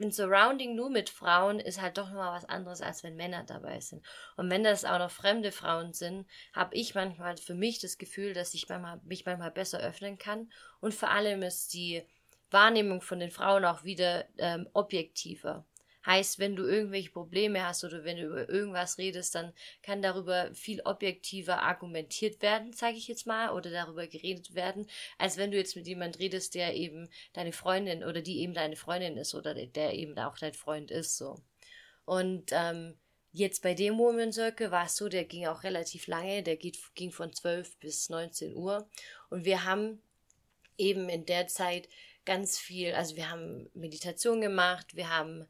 ein 0.00 0.12
Surrounding 0.12 0.74
nur 0.74 0.90
mit 0.90 1.10
Frauen 1.10 1.60
ist 1.60 1.80
halt 1.80 1.98
doch 1.98 2.08
nochmal 2.08 2.36
was 2.36 2.48
anderes, 2.48 2.82
als 2.82 3.02
wenn 3.02 3.16
Männer 3.16 3.44
dabei 3.44 3.80
sind. 3.80 4.04
Und 4.36 4.50
wenn 4.50 4.64
das 4.64 4.84
auch 4.84 4.98
noch 4.98 5.10
fremde 5.10 5.52
Frauen 5.52 5.92
sind, 5.92 6.26
habe 6.52 6.74
ich 6.74 6.94
manchmal 6.94 7.36
für 7.36 7.54
mich 7.54 7.78
das 7.78 7.98
Gefühl, 7.98 8.34
dass 8.34 8.54
ich 8.54 8.68
manchmal, 8.68 9.00
mich 9.04 9.24
manchmal 9.24 9.50
besser 9.50 9.80
öffnen 9.80 10.18
kann. 10.18 10.50
Und 10.80 10.94
vor 10.94 11.10
allem 11.10 11.42
ist 11.42 11.72
die 11.74 12.02
Wahrnehmung 12.50 13.00
von 13.00 13.18
den 13.18 13.30
Frauen 13.30 13.64
auch 13.64 13.84
wieder 13.84 14.26
ähm, 14.38 14.68
objektiver. 14.72 15.64
Heißt, 16.06 16.38
wenn 16.38 16.56
du 16.56 16.64
irgendwelche 16.64 17.10
Probleme 17.10 17.66
hast 17.66 17.84
oder 17.84 18.04
wenn 18.04 18.16
du 18.16 18.26
über 18.26 18.48
irgendwas 18.48 18.96
redest, 18.96 19.34
dann 19.34 19.52
kann 19.82 20.02
darüber 20.02 20.54
viel 20.54 20.80
objektiver 20.82 21.62
argumentiert 21.62 22.40
werden, 22.42 22.72
sage 22.72 22.96
ich 22.96 23.08
jetzt 23.08 23.26
mal, 23.26 23.50
oder 23.50 23.70
darüber 23.70 24.06
geredet 24.06 24.54
werden, 24.54 24.86
als 25.18 25.36
wenn 25.36 25.50
du 25.50 25.56
jetzt 25.56 25.76
mit 25.76 25.86
jemand 25.86 26.18
redest, 26.18 26.54
der 26.54 26.74
eben 26.74 27.08
deine 27.32 27.52
Freundin 27.52 28.04
oder 28.04 28.22
die 28.22 28.40
eben 28.40 28.54
deine 28.54 28.76
Freundin 28.76 29.16
ist 29.16 29.34
oder 29.34 29.54
der 29.54 29.94
eben 29.94 30.16
auch 30.18 30.38
dein 30.38 30.54
Freund 30.54 30.90
ist, 30.90 31.16
so. 31.16 31.40
Und 32.04 32.50
ähm, 32.52 32.94
jetzt 33.32 33.62
bei 33.62 33.74
dem 33.74 33.98
Woman 33.98 34.32
Circle 34.32 34.70
war 34.70 34.86
es 34.86 34.96
so, 34.96 35.08
der 35.08 35.24
ging 35.24 35.46
auch 35.46 35.64
relativ 35.64 36.06
lange, 36.06 36.42
der 36.42 36.56
geht, 36.56 36.78
ging 36.94 37.10
von 37.10 37.32
12 37.32 37.78
bis 37.78 38.08
19 38.08 38.54
Uhr 38.54 38.88
und 39.28 39.44
wir 39.44 39.64
haben 39.64 40.00
eben 40.78 41.08
in 41.08 41.26
der 41.26 41.48
Zeit 41.48 41.88
ganz 42.24 42.58
viel, 42.58 42.94
also 42.94 43.16
wir 43.16 43.30
haben 43.30 43.68
Meditation 43.74 44.40
gemacht, 44.40 44.94
wir 44.96 45.10
haben 45.10 45.46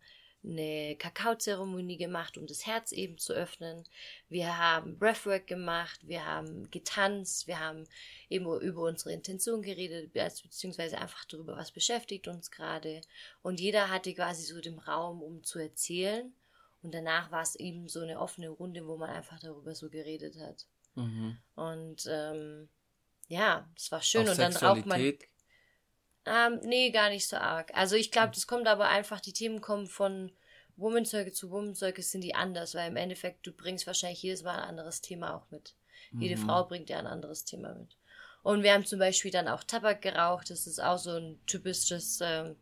eine 0.47 0.97
Kakaozeremonie 0.97 1.97
gemacht, 1.97 2.39
um 2.39 2.47
das 2.47 2.67
Herz 2.67 2.93
eben 2.93 3.19
zu 3.19 3.33
öffnen. 3.33 3.85
Wir 4.29 4.59
haben 4.59 4.99
Breathwork 4.99 5.47
gemacht, 5.47 6.01
wir 6.07 6.25
haben 6.25 6.71
getanzt, 6.71 7.47
wir 7.47 7.59
haben 7.59 7.85
eben 8.29 8.45
über 8.61 8.83
unsere 8.83 9.13
Intention 9.13 9.63
geredet, 9.63 10.13
beziehungsweise 10.13 10.99
einfach 10.99 11.25
darüber, 11.25 11.57
was 11.57 11.73
beschäftigt 11.73 12.29
uns 12.29 12.51
gerade. 12.51 13.01
Und 13.43 13.61
jeder 13.61 13.91
hatte 13.91 14.15
quasi 14.15 14.45
so 14.45 14.61
den 14.61 14.79
Raum, 14.79 15.23
um 15.23 15.43
zu 15.43 15.59
erzählen. 15.59 16.33
Und 16.83 16.95
danach 16.95 17.33
war 17.33 17.43
es 17.43 17.57
eben 17.57 17.89
so 17.89 18.01
eine 18.01 18.21
offene 18.21 18.49
Runde, 18.49 18.87
wo 18.87 18.97
man 18.97 19.11
einfach 19.11 19.41
darüber 19.41 19.75
so 19.75 19.91
geredet 19.91 20.39
hat. 20.39 20.67
Mhm. 20.95 21.37
Und 21.57 22.07
ähm, 22.09 22.69
ja, 23.29 23.69
es 23.77 23.91
war 23.91 24.03
schön. 24.03 24.27
Auch 24.27 24.33
und 24.33 24.39
dann 24.39 24.57
raucht 24.57 24.87
man. 24.87 25.15
Ähm, 26.27 26.61
nee, 26.65 26.91
gar 26.91 27.09
nicht 27.09 27.29
so 27.29 27.37
arg. 27.37 27.71
Also 27.75 27.95
ich 27.97 28.11
glaube, 28.11 28.33
das 28.35 28.47
kommt 28.47 28.67
aber 28.67 28.89
einfach, 28.89 29.21
die 29.21 29.33
Themen 29.33 29.61
kommen 29.61 29.87
von 29.87 30.33
Woman 30.77 31.07
Circle 31.07 31.33
zu 31.33 31.51
Woman 31.51 31.75
Circle 31.75 32.05
sind 32.05 32.23
die 32.23 32.35
anders, 32.35 32.75
weil 32.75 32.89
im 32.89 32.97
Endeffekt 32.97 33.47
du 33.47 33.53
bringst 33.53 33.87
wahrscheinlich 33.87 34.23
jedes 34.23 34.43
Mal 34.43 34.57
ein 34.57 34.69
anderes 34.69 35.01
Thema 35.01 35.35
auch 35.35 35.51
mit. 35.51 35.75
Mhm. 36.11 36.23
Jede 36.23 36.37
Frau 36.37 36.65
bringt 36.65 36.91
ja 36.91 36.99
ein 36.99 37.07
anderes 37.07 37.45
Thema 37.45 37.75
mit. 37.75 37.97
Und 38.43 38.63
wir 38.63 38.73
haben 38.73 38.85
zum 38.85 38.99
Beispiel 38.99 39.31
dann 39.31 39.49
auch 39.49 39.65
Tabak 39.65 40.03
geraucht. 40.03 40.51
Das 40.51 40.67
ist 40.67 40.81
auch 40.81 40.99
so 40.99 41.17
ein 41.17 41.41
typisches 41.47 42.21
äh, 42.21 42.55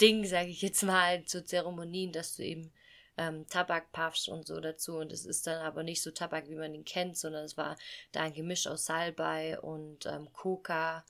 Ding, 0.00 0.24
sage 0.26 0.50
ich 0.50 0.62
jetzt 0.62 0.82
mal, 0.82 1.24
zu 1.24 1.44
Zeremonien, 1.44 2.12
dass 2.12 2.36
du 2.36 2.44
eben 2.44 2.72
ähm, 3.16 3.46
Tabakpuffs 3.48 4.28
und 4.28 4.46
so 4.46 4.60
dazu. 4.60 4.96
Und 4.96 5.12
es 5.12 5.24
ist 5.24 5.46
dann 5.46 5.60
aber 5.60 5.82
nicht 5.82 6.02
so 6.02 6.10
Tabak, 6.10 6.48
wie 6.48 6.56
man 6.56 6.74
ihn 6.74 6.84
kennt, 6.84 7.16
sondern 7.16 7.44
es 7.44 7.56
war 7.56 7.76
da 8.12 8.22
ein 8.22 8.34
Gemisch 8.34 8.66
aus 8.66 8.84
Salbei 8.84 9.58
und 9.60 10.06
ähm, 10.06 10.32
Coca. 10.32 11.04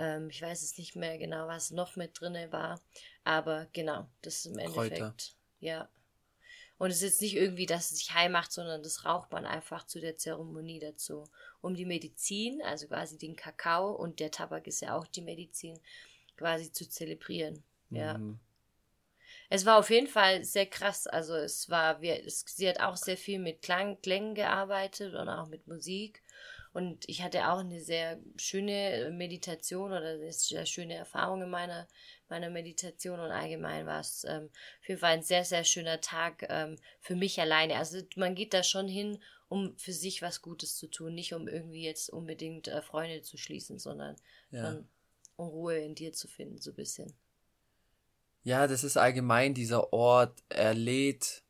Ähm, 0.00 0.30
ich 0.30 0.40
weiß 0.40 0.62
es 0.62 0.78
nicht 0.78 0.96
mehr 0.96 1.18
genau, 1.18 1.46
was 1.46 1.70
noch 1.70 1.94
mit 1.94 2.18
drin 2.18 2.34
war. 2.50 2.80
Aber 3.22 3.66
genau, 3.74 4.08
das 4.22 4.36
ist 4.36 4.46
im 4.46 4.58
Endeffekt. 4.58 4.98
Kräuter. 4.98 5.14
Ja. 5.60 5.88
Und 6.78 6.90
es 6.90 6.96
ist 6.96 7.02
jetzt 7.02 7.20
nicht 7.20 7.36
irgendwie, 7.36 7.66
dass 7.66 7.90
es 7.90 7.98
sich 7.98 8.14
heim 8.14 8.32
macht, 8.32 8.50
sondern 8.50 8.82
das 8.82 9.04
raucht 9.04 9.30
man 9.30 9.44
einfach 9.44 9.84
zu 9.84 10.00
der 10.00 10.16
Zeremonie 10.16 10.80
dazu. 10.80 11.24
Um 11.60 11.74
die 11.74 11.84
Medizin, 11.84 12.62
also 12.62 12.86
quasi 12.86 13.18
den 13.18 13.36
Kakao 13.36 13.92
und 13.92 14.18
der 14.18 14.30
Tabak 14.30 14.66
ist 14.66 14.80
ja 14.80 14.96
auch 14.96 15.06
die 15.06 15.20
Medizin, 15.20 15.78
quasi 16.38 16.72
zu 16.72 16.88
zelebrieren. 16.88 17.62
Ja. 17.90 18.16
Mhm. 18.16 18.40
Es 19.50 19.66
war 19.66 19.78
auf 19.78 19.90
jeden 19.90 20.06
Fall 20.06 20.42
sehr 20.44 20.64
krass. 20.64 21.06
Also 21.06 21.34
es 21.34 21.68
war, 21.68 22.00
wir, 22.00 22.24
es, 22.24 22.46
sie 22.46 22.66
hat 22.66 22.80
auch 22.80 22.96
sehr 22.96 23.18
viel 23.18 23.38
mit 23.38 23.60
Klang, 23.60 24.00
Klängen 24.00 24.34
gearbeitet 24.34 25.14
und 25.14 25.28
auch 25.28 25.48
mit 25.48 25.66
Musik. 25.66 26.22
Und 26.72 27.08
ich 27.08 27.22
hatte 27.22 27.48
auch 27.50 27.58
eine 27.58 27.80
sehr 27.80 28.20
schöne 28.36 29.10
Meditation 29.12 29.90
oder 29.90 30.14
eine 30.14 30.32
sehr 30.32 30.66
schöne 30.66 30.94
Erfahrung 30.94 31.42
in 31.42 31.50
meiner, 31.50 31.88
meiner 32.28 32.48
Meditation 32.48 33.18
und 33.18 33.32
allgemein 33.32 33.86
war 33.86 34.00
es 34.00 34.24
ähm, 34.24 34.50
auf 34.80 34.88
jeden 34.88 35.00
Fall 35.00 35.14
ein 35.14 35.22
sehr, 35.22 35.44
sehr 35.44 35.64
schöner 35.64 36.00
Tag 36.00 36.46
ähm, 36.48 36.76
für 37.00 37.16
mich 37.16 37.40
alleine. 37.40 37.76
Also 37.76 37.98
man 38.14 38.36
geht 38.36 38.54
da 38.54 38.62
schon 38.62 38.86
hin, 38.86 39.18
um 39.48 39.76
für 39.78 39.92
sich 39.92 40.22
was 40.22 40.42
Gutes 40.42 40.76
zu 40.76 40.86
tun, 40.86 41.14
nicht 41.14 41.34
um 41.34 41.48
irgendwie 41.48 41.82
jetzt 41.82 42.08
unbedingt 42.08 42.68
äh, 42.68 42.82
Freunde 42.82 43.22
zu 43.22 43.36
schließen, 43.36 43.80
sondern 43.80 44.14
ja. 44.52 44.80
um 45.34 45.48
Ruhe 45.48 45.78
in 45.78 45.96
dir 45.96 46.12
zu 46.12 46.28
finden, 46.28 46.58
so 46.58 46.70
ein 46.70 46.76
bisschen. 46.76 47.12
Ja, 48.44 48.68
das 48.68 48.84
ist 48.84 48.96
allgemein 48.96 49.54
dieser 49.54 49.92
Ort, 49.92 50.40
er 50.48 50.74
lädt. 50.74 51.42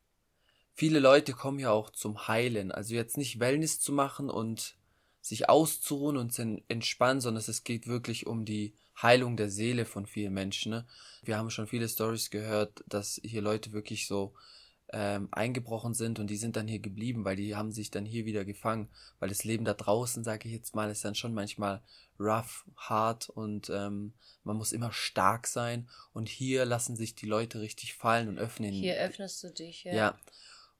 Viele 0.73 0.99
Leute 0.99 1.33
kommen 1.33 1.59
ja 1.59 1.71
auch 1.71 1.91
zum 1.91 2.27
Heilen, 2.27 2.71
also 2.71 2.95
jetzt 2.95 3.17
nicht 3.17 3.39
Wellness 3.39 3.79
zu 3.79 3.91
machen 3.93 4.31
und 4.31 4.75
sich 5.21 5.49
auszuruhen 5.49 6.17
und 6.17 6.33
zu 6.33 6.61
entspannen, 6.67 7.21
sondern 7.21 7.43
es 7.47 7.63
geht 7.63 7.87
wirklich 7.87 8.27
um 8.27 8.43
die 8.45 8.73
Heilung 9.01 9.37
der 9.37 9.49
Seele 9.49 9.85
von 9.85 10.05
vielen 10.05 10.33
Menschen. 10.33 10.71
Ne? 10.71 10.85
Wir 11.23 11.37
haben 11.37 11.49
schon 11.49 11.67
viele 11.67 11.87
Stories 11.87 12.29
gehört, 12.29 12.83
dass 12.87 13.21
hier 13.23 13.41
Leute 13.41 13.71
wirklich 13.71 14.07
so 14.07 14.33
ähm, 14.93 15.29
eingebrochen 15.31 15.93
sind 15.93 16.19
und 16.19 16.27
die 16.27 16.37
sind 16.37 16.55
dann 16.55 16.67
hier 16.67 16.79
geblieben, 16.79 17.23
weil 17.23 17.35
die 17.35 17.55
haben 17.55 17.71
sich 17.71 17.91
dann 17.91 18.05
hier 18.05 18.25
wieder 18.25 18.43
gefangen, 18.43 18.89
weil 19.19 19.29
das 19.29 19.43
Leben 19.43 19.63
da 19.63 19.73
draußen, 19.73 20.23
sage 20.23 20.47
ich 20.47 20.53
jetzt 20.53 20.75
mal, 20.75 20.91
ist 20.91 21.05
dann 21.05 21.15
schon 21.15 21.33
manchmal 21.33 21.81
rough, 22.19 22.65
hart 22.75 23.29
und 23.29 23.69
ähm, 23.69 24.13
man 24.43 24.57
muss 24.57 24.73
immer 24.73 24.91
stark 24.91 25.47
sein 25.47 25.87
und 26.13 26.27
hier 26.27 26.65
lassen 26.65 26.95
sich 26.95 27.15
die 27.15 27.25
Leute 27.25 27.61
richtig 27.61 27.93
fallen 27.93 28.27
und 28.27 28.37
öffnen. 28.37 28.73
Hier 28.73 28.97
öffnest 28.97 29.43
du 29.43 29.51
dich, 29.51 29.85
ja. 29.85 29.93
Ja. 29.93 30.19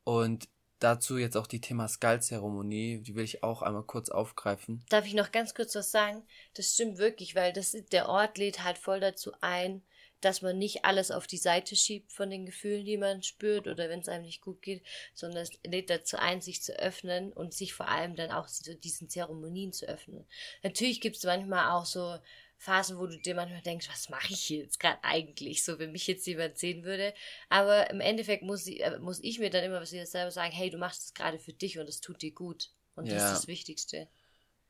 Und 0.03 0.49
dazu 0.83 1.17
jetzt 1.17 1.37
auch 1.37 1.47
die 1.47 1.61
Temascal-Zeremonie, 1.61 2.99
die 2.99 3.15
will 3.15 3.23
ich 3.23 3.43
auch 3.43 3.61
einmal 3.61 3.83
kurz 3.83 4.09
aufgreifen. 4.09 4.83
Darf 4.89 5.05
ich 5.05 5.13
noch 5.13 5.31
ganz 5.31 5.53
kurz 5.53 5.75
was 5.75 5.91
sagen? 5.91 6.23
Das 6.55 6.73
stimmt 6.73 6.97
wirklich, 6.97 7.35
weil 7.35 7.53
das 7.53 7.75
der 7.91 8.09
Ort 8.09 8.37
lädt 8.37 8.63
halt 8.63 8.77
voll 8.77 8.99
dazu 8.99 9.31
ein, 9.41 9.81
dass 10.21 10.41
man 10.41 10.57
nicht 10.57 10.85
alles 10.85 11.11
auf 11.11 11.27
die 11.27 11.37
Seite 11.37 11.75
schiebt 11.75 12.11
von 12.13 12.29
den 12.29 12.45
Gefühlen, 12.45 12.85
die 12.85 12.97
man 12.97 13.23
spürt 13.23 13.67
oder 13.67 13.89
wenn 13.89 14.01
es 14.01 14.07
einem 14.07 14.25
nicht 14.25 14.41
gut 14.41 14.61
geht, 14.61 14.83
sondern 15.13 15.43
es 15.43 15.51
lädt 15.65 15.89
dazu 15.89 16.17
ein, 16.17 16.41
sich 16.41 16.61
zu 16.61 16.73
öffnen 16.73 17.33
und 17.33 17.53
sich 17.53 17.73
vor 17.73 17.87
allem 17.87 18.15
dann 18.15 18.31
auch 18.31 18.47
so 18.47 18.73
diesen 18.73 19.09
Zeremonien 19.09 19.73
zu 19.73 19.87
öffnen. 19.87 20.25
Natürlich 20.63 21.01
gibt 21.01 21.17
es 21.17 21.23
manchmal 21.23 21.71
auch 21.71 21.85
so 21.85 22.17
Phasen, 22.61 22.99
wo 22.99 23.07
du 23.07 23.17
dir 23.17 23.33
manchmal 23.33 23.63
denkst, 23.63 23.89
was 23.89 24.09
mache 24.09 24.31
ich 24.33 24.41
hier 24.41 24.59
jetzt 24.59 24.79
gerade 24.79 24.99
eigentlich, 25.01 25.63
so 25.63 25.79
wenn 25.79 25.91
mich 25.91 26.05
jetzt 26.05 26.27
jemand 26.27 26.59
sehen 26.59 26.83
würde. 26.83 27.11
Aber 27.49 27.89
im 27.89 28.01
Endeffekt 28.01 28.43
muss 28.43 28.67
ich, 28.67 28.83
äh, 28.83 28.99
muss 28.99 29.19
ich 29.23 29.39
mir 29.39 29.49
dann 29.49 29.63
immer 29.63 29.81
was 29.81 29.91
wieder 29.91 30.05
selber 30.05 30.29
sagen, 30.29 30.51
hey, 30.51 30.69
du 30.69 30.77
machst 30.77 31.05
es 31.05 31.13
gerade 31.15 31.39
für 31.39 31.53
dich 31.53 31.79
und 31.79 31.89
es 31.89 32.01
tut 32.01 32.21
dir 32.21 32.31
gut. 32.31 32.69
Und 32.93 33.07
ja. 33.07 33.15
das 33.15 33.23
ist 33.23 33.31
das 33.31 33.47
Wichtigste. 33.47 34.07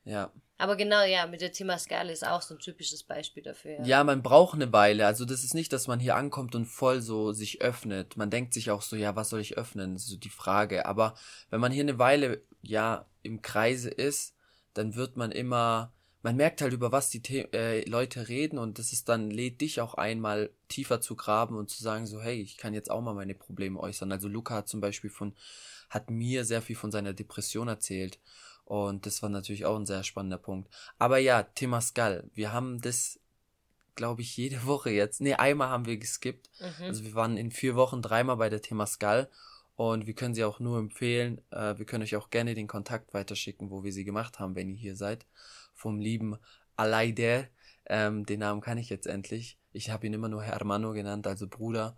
Ja. 0.04 0.32
Aber 0.56 0.76
genau, 0.76 1.04
ja, 1.04 1.26
mit 1.26 1.42
der 1.42 1.52
Thema 1.52 1.78
Skala 1.78 2.10
ist 2.10 2.26
auch 2.26 2.40
so 2.40 2.54
ein 2.54 2.60
typisches 2.60 3.02
Beispiel 3.02 3.42
dafür. 3.42 3.72
Ja. 3.72 3.84
ja, 3.84 4.04
man 4.04 4.22
braucht 4.22 4.54
eine 4.54 4.72
Weile. 4.72 5.06
Also 5.06 5.26
das 5.26 5.44
ist 5.44 5.52
nicht, 5.52 5.70
dass 5.74 5.86
man 5.86 6.00
hier 6.00 6.16
ankommt 6.16 6.54
und 6.54 6.64
voll 6.64 7.02
so 7.02 7.32
sich 7.32 7.60
öffnet. 7.60 8.16
Man 8.16 8.30
denkt 8.30 8.54
sich 8.54 8.70
auch 8.70 8.80
so, 8.80 8.96
ja, 8.96 9.16
was 9.16 9.28
soll 9.28 9.40
ich 9.40 9.58
öffnen? 9.58 9.92
Das 9.92 10.04
ist 10.04 10.08
so 10.08 10.16
die 10.16 10.30
Frage. 10.30 10.86
Aber 10.86 11.14
wenn 11.50 11.60
man 11.60 11.72
hier 11.72 11.82
eine 11.82 11.98
Weile, 11.98 12.42
ja, 12.62 13.06
im 13.22 13.42
Kreise 13.42 13.90
ist, 13.90 14.34
dann 14.72 14.94
wird 14.94 15.18
man 15.18 15.30
immer 15.30 15.92
man 16.22 16.36
merkt 16.36 16.62
halt, 16.62 16.72
über 16.72 16.92
was 16.92 17.10
die 17.10 17.22
The 17.24 17.52
äh, 17.52 17.88
Leute 17.88 18.28
reden 18.28 18.58
und 18.58 18.78
das 18.78 18.92
ist 18.92 19.08
dann, 19.08 19.30
lädt 19.30 19.60
dich 19.60 19.80
auch 19.80 19.94
einmal 19.94 20.50
tiefer 20.68 21.00
zu 21.00 21.16
graben 21.16 21.56
und 21.56 21.68
zu 21.68 21.82
sagen, 21.82 22.06
so, 22.06 22.22
hey, 22.22 22.40
ich 22.40 22.56
kann 22.56 22.74
jetzt 22.74 22.90
auch 22.90 23.02
mal 23.02 23.14
meine 23.14 23.34
Probleme 23.34 23.78
äußern. 23.80 24.10
Also 24.12 24.28
Luca 24.28 24.54
hat 24.54 24.68
zum 24.68 24.80
Beispiel 24.80 25.10
von, 25.10 25.34
hat 25.90 26.10
mir 26.10 26.44
sehr 26.44 26.62
viel 26.62 26.76
von 26.76 26.92
seiner 26.92 27.12
Depression 27.12 27.68
erzählt. 27.68 28.20
Und 28.64 29.04
das 29.06 29.20
war 29.22 29.28
natürlich 29.28 29.64
auch 29.64 29.76
ein 29.76 29.86
sehr 29.86 30.04
spannender 30.04 30.38
Punkt. 30.38 30.72
Aber 30.96 31.18
ja, 31.18 31.42
Temascal, 31.42 32.30
wir 32.32 32.52
haben 32.52 32.80
das, 32.80 33.18
glaube 33.96 34.22
ich, 34.22 34.36
jede 34.36 34.64
Woche 34.66 34.90
jetzt. 34.90 35.20
Nee, 35.20 35.34
einmal 35.34 35.68
haben 35.68 35.86
wir 35.86 35.96
geskippt. 35.96 36.50
Mhm. 36.60 36.84
Also 36.84 37.04
wir 37.04 37.14
waren 37.14 37.36
in 37.36 37.50
vier 37.50 37.74
Wochen 37.74 38.00
dreimal 38.00 38.36
bei 38.36 38.48
der 38.48 38.62
Temascal. 38.62 39.28
Und 39.74 40.06
wir 40.06 40.14
können 40.14 40.34
sie 40.34 40.44
auch 40.44 40.60
nur 40.60 40.78
empfehlen. 40.78 41.40
Äh, 41.50 41.76
wir 41.78 41.84
können 41.84 42.04
euch 42.04 42.14
auch 42.14 42.30
gerne 42.30 42.54
den 42.54 42.68
Kontakt 42.68 43.12
weiterschicken, 43.12 43.70
wo 43.70 43.82
wir 43.82 43.92
sie 43.92 44.04
gemacht 44.04 44.38
haben, 44.38 44.54
wenn 44.54 44.68
ihr 44.68 44.76
hier 44.76 44.96
seid 44.96 45.26
vom 45.82 45.98
lieben 45.98 46.36
Alaide. 46.76 47.48
Ähm, 47.86 48.24
den 48.24 48.40
Namen 48.40 48.60
kann 48.60 48.78
ich 48.78 48.88
jetzt 48.88 49.06
endlich. 49.06 49.58
Ich 49.72 49.90
habe 49.90 50.06
ihn 50.06 50.12
immer 50.14 50.28
nur 50.28 50.42
Hermano 50.42 50.92
genannt, 50.92 51.26
also 51.26 51.48
Bruder. 51.48 51.96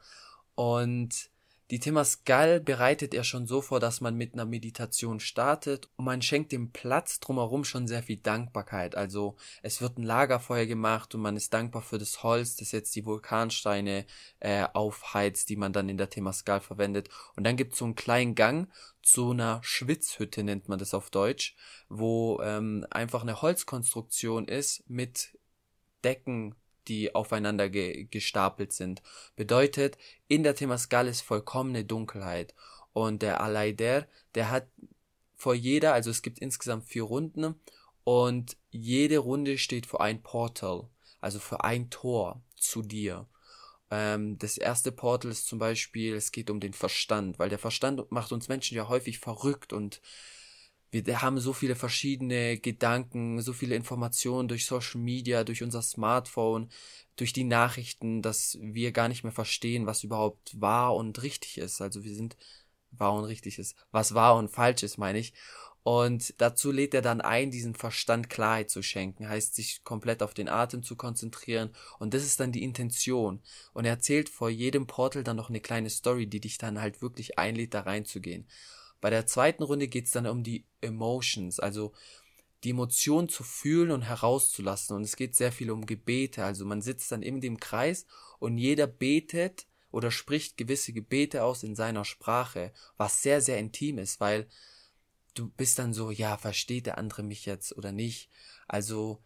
Und 0.54 1.30
die 1.70 1.80
Temascal 1.80 2.60
bereitet 2.60 3.14
er 3.14 3.24
schon 3.24 3.46
so 3.46 3.62
vor, 3.62 3.80
dass 3.80 4.02
man 4.02 4.16
mit 4.16 4.34
einer 4.34 4.44
Meditation 4.44 5.18
startet 5.18 5.88
und 5.96 6.04
man 6.04 6.20
schenkt 6.20 6.52
dem 6.52 6.72
Platz 6.72 7.20
drumherum 7.20 7.64
schon 7.64 7.88
sehr 7.88 8.02
viel 8.02 8.18
Dankbarkeit. 8.18 8.94
Also 8.96 9.36
es 9.62 9.80
wird 9.80 9.98
ein 9.98 10.02
Lagerfeuer 10.02 10.66
gemacht 10.66 11.14
und 11.14 11.22
man 11.22 11.36
ist 11.36 11.54
dankbar 11.54 11.80
für 11.80 11.96
das 11.96 12.22
Holz, 12.22 12.56
das 12.56 12.72
jetzt 12.72 12.94
die 12.96 13.06
Vulkansteine 13.06 14.04
äh, 14.40 14.66
aufheizt, 14.74 15.48
die 15.48 15.56
man 15.56 15.72
dann 15.72 15.88
in 15.88 15.96
der 15.96 16.10
Temascal 16.10 16.60
verwendet. 16.60 17.08
Und 17.34 17.44
dann 17.44 17.56
gibt 17.56 17.72
es 17.72 17.78
so 17.78 17.86
einen 17.86 17.94
kleinen 17.94 18.34
Gang 18.34 18.68
zu 19.02 19.30
einer 19.30 19.60
Schwitzhütte, 19.62 20.44
nennt 20.44 20.68
man 20.68 20.78
das 20.78 20.92
auf 20.92 21.08
Deutsch, 21.08 21.56
wo 21.88 22.40
ähm, 22.42 22.86
einfach 22.90 23.22
eine 23.22 23.40
Holzkonstruktion 23.40 24.48
ist 24.48 24.84
mit 24.88 25.38
Decken, 26.04 26.54
die 26.88 27.14
aufeinander 27.14 27.68
ge 27.68 28.04
gestapelt 28.10 28.72
sind. 28.72 29.02
Bedeutet, 29.36 29.98
in 30.28 30.42
der 30.42 30.54
Temascal 30.54 31.08
ist 31.08 31.22
vollkommene 31.22 31.84
Dunkelheit. 31.84 32.54
Und 32.92 33.22
der 33.22 33.40
Aleider, 33.40 34.06
der 34.34 34.50
hat 34.50 34.68
vor 35.36 35.54
jeder, 35.54 35.92
also 35.94 36.10
es 36.10 36.22
gibt 36.22 36.38
insgesamt 36.38 36.84
vier 36.84 37.02
Runden 37.02 37.54
und 38.04 38.56
jede 38.70 39.18
Runde 39.18 39.58
steht 39.58 39.86
für 39.86 40.00
ein 40.00 40.22
Portal, 40.22 40.88
also 41.20 41.38
für 41.38 41.64
ein 41.64 41.90
Tor 41.90 42.42
zu 42.56 42.82
dir. 42.82 43.26
Ähm, 43.90 44.38
das 44.38 44.56
erste 44.58 44.92
Portal 44.92 45.30
ist 45.30 45.46
zum 45.46 45.58
Beispiel, 45.58 46.14
es 46.14 46.32
geht 46.32 46.50
um 46.50 46.60
den 46.60 46.72
Verstand, 46.72 47.38
weil 47.38 47.48
der 47.48 47.58
Verstand 47.58 48.10
macht 48.10 48.32
uns 48.32 48.48
Menschen 48.48 48.76
ja 48.76 48.88
häufig 48.88 49.18
verrückt 49.18 49.72
und 49.72 50.00
wir 50.94 51.22
haben 51.22 51.40
so 51.40 51.52
viele 51.52 51.74
verschiedene 51.74 52.58
Gedanken, 52.58 53.40
so 53.42 53.52
viele 53.52 53.74
Informationen 53.74 54.48
durch 54.48 54.66
Social 54.66 55.00
Media, 55.00 55.42
durch 55.42 55.62
unser 55.62 55.82
Smartphone, 55.82 56.70
durch 57.16 57.32
die 57.32 57.44
Nachrichten, 57.44 58.22
dass 58.22 58.56
wir 58.60 58.92
gar 58.92 59.08
nicht 59.08 59.24
mehr 59.24 59.32
verstehen, 59.32 59.86
was 59.86 60.04
überhaupt 60.04 60.60
wahr 60.60 60.94
und 60.94 61.22
richtig 61.22 61.58
ist. 61.58 61.80
Also 61.80 62.04
wir 62.04 62.14
sind 62.14 62.36
wahr 62.92 63.14
und 63.14 63.24
richtig 63.24 63.58
ist, 63.58 63.76
was 63.90 64.14
wahr 64.14 64.36
und 64.36 64.50
falsch 64.50 64.84
ist, 64.84 64.96
meine 64.98 65.18
ich. 65.18 65.32
Und 65.82 66.40
dazu 66.40 66.70
lädt 66.72 66.94
er 66.94 67.02
dann 67.02 67.20
ein, 67.20 67.50
diesen 67.50 67.74
Verstand 67.74 68.30
Klarheit 68.30 68.70
zu 68.70 68.80
schenken, 68.80 69.28
heißt 69.28 69.54
sich 69.54 69.84
komplett 69.84 70.22
auf 70.22 70.32
den 70.32 70.48
Atem 70.48 70.82
zu 70.82 70.96
konzentrieren. 70.96 71.74
Und 71.98 72.14
das 72.14 72.24
ist 72.24 72.40
dann 72.40 72.52
die 72.52 72.62
Intention. 72.62 73.42
Und 73.74 73.84
er 73.84 73.90
erzählt 73.90 74.30
vor 74.30 74.48
jedem 74.48 74.86
Portal 74.86 75.24
dann 75.24 75.36
noch 75.36 75.50
eine 75.50 75.60
kleine 75.60 75.90
Story, 75.90 76.26
die 76.26 76.40
dich 76.40 76.56
dann 76.56 76.80
halt 76.80 77.02
wirklich 77.02 77.38
einlädt, 77.38 77.74
da 77.74 77.80
reinzugehen. 77.80 78.46
Bei 79.04 79.10
der 79.10 79.26
zweiten 79.26 79.62
Runde 79.62 79.86
geht 79.86 80.06
es 80.06 80.12
dann 80.12 80.26
um 80.26 80.42
die 80.42 80.64
Emotions, 80.80 81.60
also 81.60 81.92
die 82.62 82.70
Emotionen 82.70 83.28
zu 83.28 83.44
fühlen 83.44 83.90
und 83.90 84.00
herauszulassen. 84.00 84.96
Und 84.96 85.02
es 85.02 85.16
geht 85.16 85.36
sehr 85.36 85.52
viel 85.52 85.70
um 85.70 85.84
Gebete. 85.84 86.42
Also 86.42 86.64
man 86.64 86.80
sitzt 86.80 87.12
dann 87.12 87.20
in 87.20 87.42
dem 87.42 87.60
Kreis 87.60 88.06
und 88.38 88.56
jeder 88.56 88.86
betet 88.86 89.66
oder 89.90 90.10
spricht 90.10 90.56
gewisse 90.56 90.94
Gebete 90.94 91.44
aus 91.44 91.64
in 91.64 91.76
seiner 91.76 92.06
Sprache, 92.06 92.72
was 92.96 93.20
sehr, 93.20 93.42
sehr 93.42 93.58
intim 93.58 93.98
ist, 93.98 94.20
weil 94.20 94.48
du 95.34 95.50
bist 95.50 95.78
dann 95.78 95.92
so, 95.92 96.10
ja, 96.10 96.38
versteht 96.38 96.86
der 96.86 96.96
andere 96.96 97.24
mich 97.24 97.44
jetzt 97.44 97.76
oder 97.76 97.92
nicht? 97.92 98.30
Also 98.68 99.22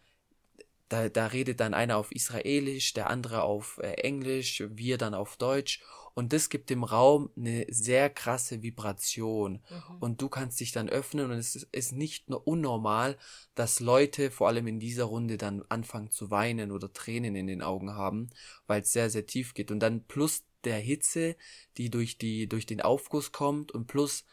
da, 0.89 1.09
da 1.09 1.27
redet 1.27 1.59
dann 1.59 1.73
einer 1.73 1.97
auf 1.97 2.11
Israelisch, 2.11 2.93
der 2.93 3.09
andere 3.09 3.43
auf 3.43 3.79
äh, 3.81 3.93
Englisch, 3.93 4.63
wir 4.69 4.97
dann 4.97 5.13
auf 5.13 5.37
Deutsch 5.37 5.81
und 6.19 6.33
das 6.33 6.49
gibt 6.49 6.69
dem 6.69 6.83
Raum 6.83 7.29
eine 7.37 7.65
sehr 7.69 8.09
krasse 8.09 8.61
Vibration. 8.61 9.61
Mhm. 9.69 9.97
Und 10.01 10.21
du 10.21 10.27
kannst 10.27 10.59
dich 10.59 10.73
dann 10.73 10.89
öffnen 10.89 11.31
und 11.31 11.37
es 11.37 11.67
ist 11.71 11.93
nicht 11.93 12.29
nur 12.29 12.45
unnormal, 12.45 13.17
dass 13.55 13.79
Leute 13.79 14.29
vor 14.29 14.49
allem 14.49 14.67
in 14.67 14.81
dieser 14.81 15.05
Runde 15.05 15.37
dann 15.37 15.63
anfangen 15.69 16.11
zu 16.11 16.29
weinen 16.29 16.71
oder 16.71 16.91
Tränen 16.91 17.35
in 17.35 17.47
den 17.47 17.61
Augen 17.61 17.93
haben, 17.93 18.31
weil 18.67 18.81
es 18.81 18.91
sehr, 18.91 19.09
sehr 19.09 19.27
tief 19.27 19.53
geht. 19.53 19.71
Und 19.71 19.79
dann 19.79 20.03
plus 20.03 20.43
der 20.65 20.79
Hitze, 20.79 21.37
die 21.77 21.89
durch 21.89 22.17
die, 22.17 22.49
durch 22.49 22.65
den 22.65 22.81
Aufguss 22.81 23.31
kommt 23.31 23.71
und 23.71 23.87
plus 23.87 24.25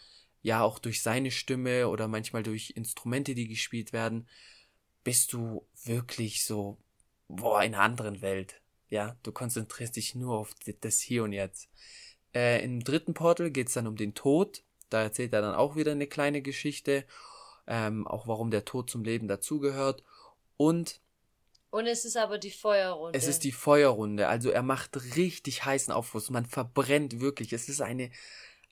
ja 0.42 0.62
auch 0.62 0.80
durch 0.80 1.02
seine 1.02 1.30
Stimme 1.30 1.86
oder 1.86 2.08
manchmal 2.08 2.42
durch 2.42 2.70
Instrumente, 2.74 3.36
die 3.36 3.46
gespielt 3.46 3.92
werden, 3.92 4.26
bist 5.06 5.32
du 5.32 5.64
wirklich 5.84 6.44
so, 6.44 6.78
boah, 7.28 7.62
in 7.62 7.76
einer 7.76 7.84
anderen 7.84 8.22
Welt. 8.22 8.60
Ja, 8.88 9.16
du 9.22 9.30
konzentrierst 9.30 9.94
dich 9.94 10.16
nur 10.16 10.36
auf 10.36 10.52
das 10.80 10.98
Hier 10.98 11.22
und 11.22 11.32
Jetzt. 11.32 11.68
Äh, 12.34 12.64
Im 12.64 12.82
dritten 12.82 13.14
Portal 13.14 13.52
geht's 13.52 13.74
dann 13.74 13.86
um 13.86 13.94
den 13.94 14.14
Tod. 14.14 14.64
Da 14.90 15.02
erzählt 15.02 15.32
er 15.32 15.42
dann 15.42 15.54
auch 15.54 15.76
wieder 15.76 15.92
eine 15.92 16.08
kleine 16.08 16.42
Geschichte. 16.42 17.04
Ähm, 17.68 18.04
auch 18.08 18.26
warum 18.26 18.50
der 18.50 18.64
Tod 18.64 18.90
zum 18.90 19.04
Leben 19.04 19.28
dazugehört. 19.28 20.02
Und 20.56 21.00
und 21.70 21.86
es 21.86 22.04
ist 22.04 22.16
aber 22.16 22.38
die 22.38 22.50
Feuerrunde. 22.50 23.16
Es 23.16 23.28
ist 23.28 23.44
die 23.44 23.52
Feuerrunde. 23.52 24.26
Also 24.26 24.50
er 24.50 24.62
macht 24.64 25.16
richtig 25.16 25.64
heißen 25.64 25.92
Aufguss. 25.92 26.30
Man 26.30 26.46
verbrennt 26.46 27.20
wirklich. 27.20 27.52
Es 27.52 27.68
ist 27.68 27.80
eine 27.80 28.10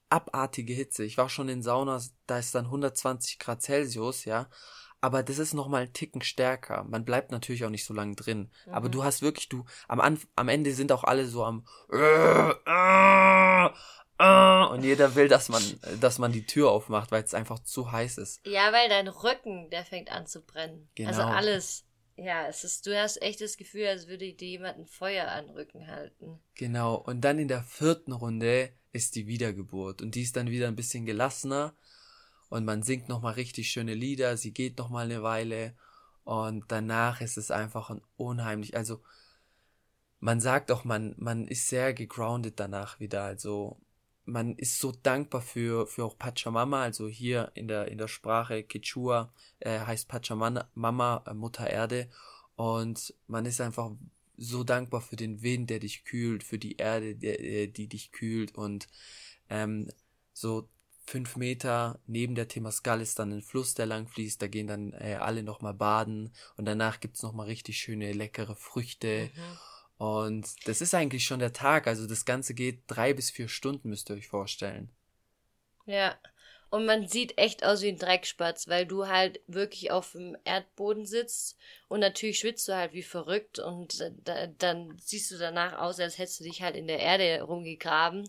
abartige 0.09 0.73
Hitze. 0.73 1.05
Ich 1.05 1.17
war 1.17 1.29
schon 1.29 1.49
in 1.49 1.63
Saunas, 1.63 2.13
da 2.27 2.39
ist 2.39 2.57
dann 2.57 2.65
120 2.65 3.39
Grad 3.39 3.63
Celsius, 3.63 4.25
ja. 4.25 4.49
Aber 5.05 5.23
das 5.23 5.39
ist 5.39 5.53
nochmal 5.53 5.83
ein 5.83 5.93
Ticken 5.93 6.23
stärker. 6.23 6.83
Man 6.85 7.05
bleibt 7.05 7.31
natürlich 7.31 7.67
auch 7.67 7.71
nicht 7.71 7.85
so 7.85 7.93
lange 7.93 8.15
drin. 8.15 8.51
Mhm. 8.65 8.73
Aber 8.73 8.89
du 8.89 9.05
hast 9.05 9.21
wirklich, 9.21 9.51
du, 9.51 9.67
am, 9.87 10.01
Anf 10.01 10.27
am 10.35 10.49
Ende 10.49 10.73
sind 10.73 10.91
auch 10.93 11.05
alle 11.05 11.27
so 11.27 11.45
am 11.45 11.67
und 14.73 14.83
jeder 14.83 15.15
will, 15.15 15.29
dass 15.29 15.51
man, 15.51 15.63
dass 16.01 16.19
man 16.19 16.33
die 16.33 16.47
Tür 16.47 16.71
aufmacht, 16.71 17.13
weil 17.13 17.23
es 17.23 17.35
einfach 17.35 17.59
zu 17.59 17.93
heiß 17.93 18.17
ist. 18.17 18.41
Ja, 18.47 18.73
weil 18.73 18.89
dein 18.89 19.09
Rücken, 19.09 19.69
der 19.69 19.85
fängt 19.85 20.11
an 20.11 20.27
zu 20.27 20.41
brennen. 20.41 20.89
Also 20.89 20.95
genau. 20.95 21.11
Also 21.11 21.23
alles. 21.23 21.85
Ja, 22.17 22.47
es 22.49 22.65
ist, 22.65 22.87
du 22.87 22.99
hast 22.99 23.21
echt 23.21 23.43
das 23.43 23.59
Gefühl, 23.59 23.87
als 23.89 24.09
würde 24.09 24.33
dir 24.33 24.49
jemand 24.49 24.79
ein 24.79 24.87
Feuer 24.87 25.29
an 25.29 25.49
den 25.49 25.55
Rücken 25.55 25.87
halten. 25.87 26.41
Genau. 26.55 26.95
Und 26.95 27.21
dann 27.21 27.39
in 27.39 27.49
der 27.49 27.63
vierten 27.63 28.13
Runde 28.13 28.73
ist 28.93 29.17
die 29.17 29.27
Wiedergeburt. 29.27 30.01
Und 30.01 30.15
die 30.15 30.23
ist 30.23 30.37
dann 30.37 30.49
wieder 30.49 30.69
ein 30.69 30.77
bisschen 30.77 31.05
gelassener. 31.05 31.77
Und 32.55 32.65
man 32.65 32.85
singt 32.85 33.09
nochmal 33.09 33.33
richtig 33.33 33.69
schöne 33.69 33.95
Lieder. 33.95 34.37
Sie 34.37 34.53
geht 34.53 34.79
nochmal 34.79 35.07
eine 35.07 35.25
Weile. 35.25 35.75
Und 36.23 36.63
danach 36.69 37.21
ist 37.21 37.37
es 37.37 37.51
einfach 37.51 37.91
ein 37.91 38.01
unheimlich, 38.17 38.77
also, 38.77 39.03
man 40.21 40.41
sagt 40.41 40.71
auch, 40.71 40.85
man, 40.85 41.17
man 41.19 41.49
ist 41.49 41.67
sehr 41.67 41.93
gegroundet 41.95 42.61
danach 42.61 43.01
wieder. 43.01 43.25
Also, 43.25 43.81
man 44.25 44.55
ist 44.55 44.79
so 44.79 44.93
dankbar 44.93 45.43
für, 45.43 45.89
für 45.89 46.05
auch 46.05 46.17
Pachamama, 46.17 46.81
also 46.85 47.09
hier 47.09 47.51
in 47.55 47.67
der, 47.67 47.89
in 47.89 47.99
der 47.99 48.07
Sprache 48.07 48.63
Quechua 48.63 49.33
äh, 49.59 49.81
heißt 49.81 50.07
Pachamama 50.07 51.25
äh, 51.27 51.35
Mutter 51.35 51.69
Erde 51.69 52.09
und 52.55 53.15
man 53.27 53.47
ist 53.47 53.61
einfach 53.61 53.91
so 54.37 54.63
dankbar 54.63 55.01
für 55.01 55.17
den 55.17 55.43
Wind, 55.43 55.71
der 55.71 55.81
dich 55.81 56.05
kühlt, 56.05 56.45
für 56.45 56.59
die 56.59 56.77
Erde, 56.77 57.17
der, 57.17 57.41
äh, 57.41 57.67
die 57.67 57.89
dich 57.89 58.13
kühlt 58.13 58.55
und 58.55 58.87
ähm, 59.51 59.89
so 60.33 60.69
fünf 61.05 61.37
Meter 61.37 62.01
neben 62.07 62.35
der 62.35 62.49
Temascal 62.49 63.01
ist 63.01 63.19
dann 63.19 63.33
ein 63.33 63.43
Fluss, 63.43 63.75
der 63.75 63.87
lang 63.87 64.09
fließt, 64.09 64.41
da 64.41 64.47
gehen 64.47 64.67
dann 64.67 64.93
äh, 64.95 65.19
alle 65.21 65.43
nochmal 65.43 65.75
baden 65.75 66.33
und 66.57 66.65
danach 66.65 67.01
gibt's 67.01 67.23
nochmal 67.23 67.47
richtig 67.47 67.79
schöne, 67.79 68.13
leckere 68.13 68.57
Früchte 68.57 69.31
mhm 69.35 69.59
und 69.97 70.69
das 70.69 70.81
ist 70.81 70.95
eigentlich 70.95 71.25
schon 71.25 71.39
der 71.39 71.53
Tag. 71.53 71.87
Also 71.87 72.07
das 72.07 72.25
Ganze 72.25 72.55
geht 72.55 72.83
drei 72.87 73.15
bis 73.15 73.31
vier 73.31 73.49
Stunden, 73.49 73.89
müsst 73.89 74.11
ihr 74.11 74.17
euch 74.17 74.29
vorstellen. 74.29 74.91
Ja. 75.87 76.19
Und 76.71 76.87
man 76.87 77.07
sieht 77.07 77.39
echt 77.39 77.65
aus 77.65 77.83
wie 77.83 77.89
ein 77.89 77.99
Dreckspatz, 77.99 78.67
weil 78.67 78.85
du 78.85 79.07
halt 79.07 79.41
wirklich 79.47 79.93
auf 79.93 80.11
dem 80.11 80.37
Erdboden 80.45 81.07
sitzt 81.07 81.57
und 81.87 82.01
natürlich 82.01 82.41
schwitzt 82.41 82.67
du 82.67 82.75
halt 82.75 82.93
wie 82.95 83.05
verrückt 83.05 83.61
und 83.61 84.13
da, 84.25 84.49
dann 84.49 84.99
siehst 84.99 85.31
du 85.31 85.39
danach 85.39 85.79
aus, 85.79 86.01
als 86.01 86.19
hättest 86.19 86.41
du 86.41 86.45
dich 86.45 86.63
halt 86.63 86.75
in 86.75 86.89
der 86.89 86.99
Erde 86.99 87.43
rumgegraben. 87.43 88.29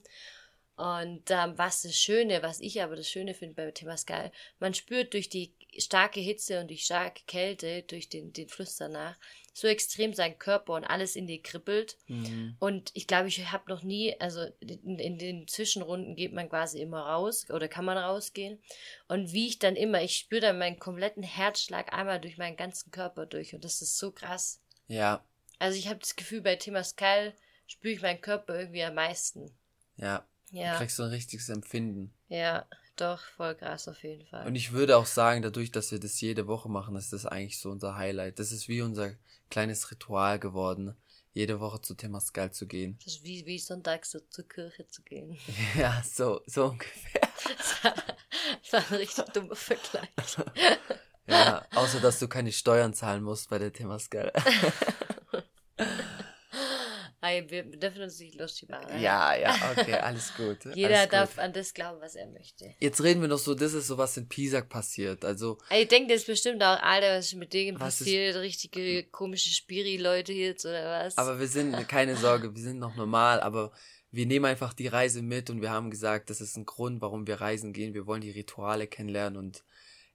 Und 0.77 1.23
ähm, 1.29 1.53
was 1.57 1.83
das 1.83 1.95
Schöne, 1.95 2.41
was 2.41 2.59
ich 2.59 2.81
aber 2.81 2.95
das 2.95 3.09
Schöne 3.09 3.33
finde 3.33 3.55
bei 3.55 3.71
Temascal, 3.71 4.31
man 4.59 4.73
spürt 4.73 5.13
durch 5.13 5.29
die 5.29 5.53
starke 5.77 6.19
Hitze 6.19 6.59
und 6.59 6.67
die 6.67 6.77
starke 6.77 7.21
Kälte, 7.27 7.83
durch 7.83 8.09
den, 8.09 8.33
den 8.33 8.49
Fluss 8.49 8.75
danach, 8.75 9.17
so 9.53 9.67
extrem 9.67 10.13
sein 10.13 10.37
Körper 10.37 10.73
und 10.73 10.83
alles 10.83 11.15
in 11.15 11.27
dir 11.27 11.41
kribbelt. 11.41 11.97
Mhm. 12.07 12.57
Und 12.59 12.91
ich 12.93 13.07
glaube, 13.07 13.29
ich 13.29 13.51
habe 13.51 13.69
noch 13.69 13.83
nie, 13.83 14.19
also 14.19 14.45
in, 14.59 14.99
in, 14.99 15.17
den 15.17 15.47
Zwischenrunden 15.47 16.15
geht 16.15 16.33
man 16.33 16.49
quasi 16.49 16.81
immer 16.81 17.01
raus 17.01 17.49
oder 17.49 17.69
kann 17.69 17.85
man 17.85 17.97
rausgehen. 17.97 18.61
Und 19.07 19.31
wie 19.31 19.47
ich 19.47 19.59
dann 19.59 19.77
immer, 19.77 20.01
ich 20.01 20.17
spüre 20.17 20.41
dann 20.41 20.57
meinen 20.57 20.77
kompletten 20.77 21.23
Herzschlag 21.23 21.93
einmal 21.93 22.19
durch 22.19 22.37
meinen 22.37 22.57
ganzen 22.57 22.91
Körper 22.91 23.25
durch 23.25 23.55
und 23.55 23.63
das 23.63 23.81
ist 23.81 23.97
so 23.97 24.11
krass. 24.11 24.61
Ja. 24.87 25.23
Also 25.57 25.77
ich 25.77 25.87
habe 25.87 25.99
das 25.99 26.17
Gefühl, 26.17 26.41
bei 26.41 26.57
Temascal 26.57 27.33
spüre 27.65 27.93
ich 27.93 28.01
meinen 28.01 28.19
Körper 28.19 28.59
irgendwie 28.59 28.83
am 28.83 28.95
meisten. 28.95 29.57
Ja. 29.95 30.27
Ja. 30.55 30.73
Du 30.73 30.77
kriegst 30.79 30.95
so 30.95 31.03
ein 31.03 31.09
richtiges 31.09 31.49
Empfinden. 31.49 32.13
Ja, 32.29 32.65
doch, 32.95 33.19
voll 33.35 33.55
krass 33.55 33.89
auf 33.89 34.01
jeden 34.03 34.25
Fall. 34.25 34.47
Und 34.47 34.55
ich 34.55 34.71
würde 34.71 34.95
auch 34.97 35.05
sagen, 35.05 35.41
dadurch, 35.41 35.71
dass 35.71 35.91
wir 35.91 35.99
das 35.99 36.21
jede 36.21 36.47
Woche 36.47 36.69
machen, 36.69 36.95
ist 36.95 37.11
das 37.11 37.25
eigentlich 37.25 37.59
so 37.59 37.69
unser 37.69 37.97
Highlight. 37.97 38.39
Das 38.39 38.53
ist 38.53 38.69
wie 38.69 38.81
unser 38.81 39.11
kleines 39.49 39.91
Ritual 39.91 40.39
geworden, 40.39 40.95
jede 41.33 41.59
Woche 41.59 41.81
zu 41.81 41.93
Temascal 41.93 42.51
zu 42.51 42.67
gehen. 42.67 42.97
Das 43.03 43.15
ist 43.15 43.23
wie, 43.25 43.45
wie 43.45 43.59
sonntags 43.59 44.11
so 44.11 44.19
zur 44.29 44.47
Kirche 44.47 44.87
zu 44.87 45.01
gehen. 45.03 45.37
Ja, 45.77 46.01
so, 46.09 46.41
so 46.45 46.67
ungefähr. 46.67 47.21
Das 48.61 48.71
war 48.71 48.91
ein 48.91 48.95
richtig 48.95 49.25
dummer 49.33 49.55
Vergleich. 49.55 50.09
Ja, 51.27 51.65
außer 51.73 51.99
dass 52.01 52.19
du 52.19 52.27
keine 52.27 52.51
Steuern 52.51 52.93
zahlen 52.93 53.23
musst 53.23 53.49
bei 53.49 53.57
der 53.57 53.73
Temascal. 53.73 54.31
Wir 57.49 57.63
dürfen 57.63 58.01
uns 58.01 58.19
nicht 58.19 58.39
lustig 58.39 58.69
machen. 58.69 58.99
Ja, 58.99 59.35
ja, 59.35 59.55
okay, 59.71 59.93
alles 59.93 60.33
gut. 60.35 60.65
Jeder 60.75 60.99
alles 60.99 61.09
darf 61.09 61.39
an 61.39 61.53
das 61.53 61.73
glauben, 61.73 62.01
was 62.01 62.15
er 62.15 62.27
möchte. 62.27 62.73
Jetzt 62.79 63.01
reden 63.03 63.21
wir 63.21 63.27
noch 63.27 63.37
so, 63.37 63.55
das 63.55 63.73
ist 63.73 63.87
so, 63.87 63.97
was 63.97 64.17
in 64.17 64.27
Pisak 64.27 64.69
passiert. 64.69 65.25
Also. 65.25 65.57
Ich 65.69 65.87
denke, 65.87 66.13
das 66.13 66.21
ist 66.21 66.27
bestimmt 66.27 66.63
auch, 66.63 66.81
Alter, 66.81 67.17
was 67.17 67.33
mit 67.33 67.53
denen 67.53 67.77
passiert, 67.77 68.35
ist, 68.35 68.41
richtige 68.41 69.03
komische 69.05 69.49
Spiri-Leute 69.49 70.33
jetzt 70.33 70.65
oder 70.65 71.03
was. 71.03 71.17
Aber 71.17 71.39
wir 71.39 71.47
sind, 71.47 71.87
keine 71.87 72.15
Sorge, 72.15 72.55
wir 72.55 72.61
sind 72.61 72.79
noch 72.79 72.95
normal, 72.95 73.39
aber 73.39 73.71
wir 74.11 74.25
nehmen 74.25 74.45
einfach 74.45 74.73
die 74.73 74.87
Reise 74.87 75.21
mit 75.21 75.49
und 75.49 75.61
wir 75.61 75.71
haben 75.71 75.91
gesagt, 75.91 76.29
das 76.29 76.39
ist 76.39 76.55
ein 76.55 76.65
Grund, 76.65 77.01
warum 77.01 77.27
wir 77.27 77.41
reisen 77.41 77.73
gehen. 77.73 77.93
Wir 77.93 78.07
wollen 78.07 78.21
die 78.21 78.31
Rituale 78.31 78.87
kennenlernen 78.87 79.37
und 79.37 79.63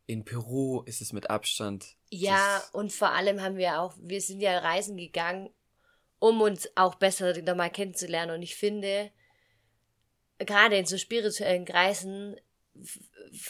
in 0.07 0.25
Peru 0.25 0.83
ist 0.87 1.01
es 1.01 1.13
mit 1.13 1.31
Abstand. 1.31 1.97
Ja, 2.11 2.63
und 2.73 2.93
vor 2.93 3.13
allem 3.13 3.41
haben 3.41 3.57
wir 3.57 3.81
auch, 3.81 3.95
wir 4.01 4.21
sind 4.21 4.41
ja 4.41 4.59
reisen 4.59 4.97
gegangen, 4.97 5.51
um 6.21 6.41
uns 6.41 6.71
auch 6.77 6.95
besser 6.95 7.37
nochmal 7.43 7.71
kennenzulernen. 7.71 8.37
Und 8.37 8.43
ich 8.43 8.55
finde, 8.55 9.11
gerade 10.39 10.77
in 10.77 10.87
so 10.87 10.97
spirituellen 10.97 11.65
Kreisen 11.65 12.37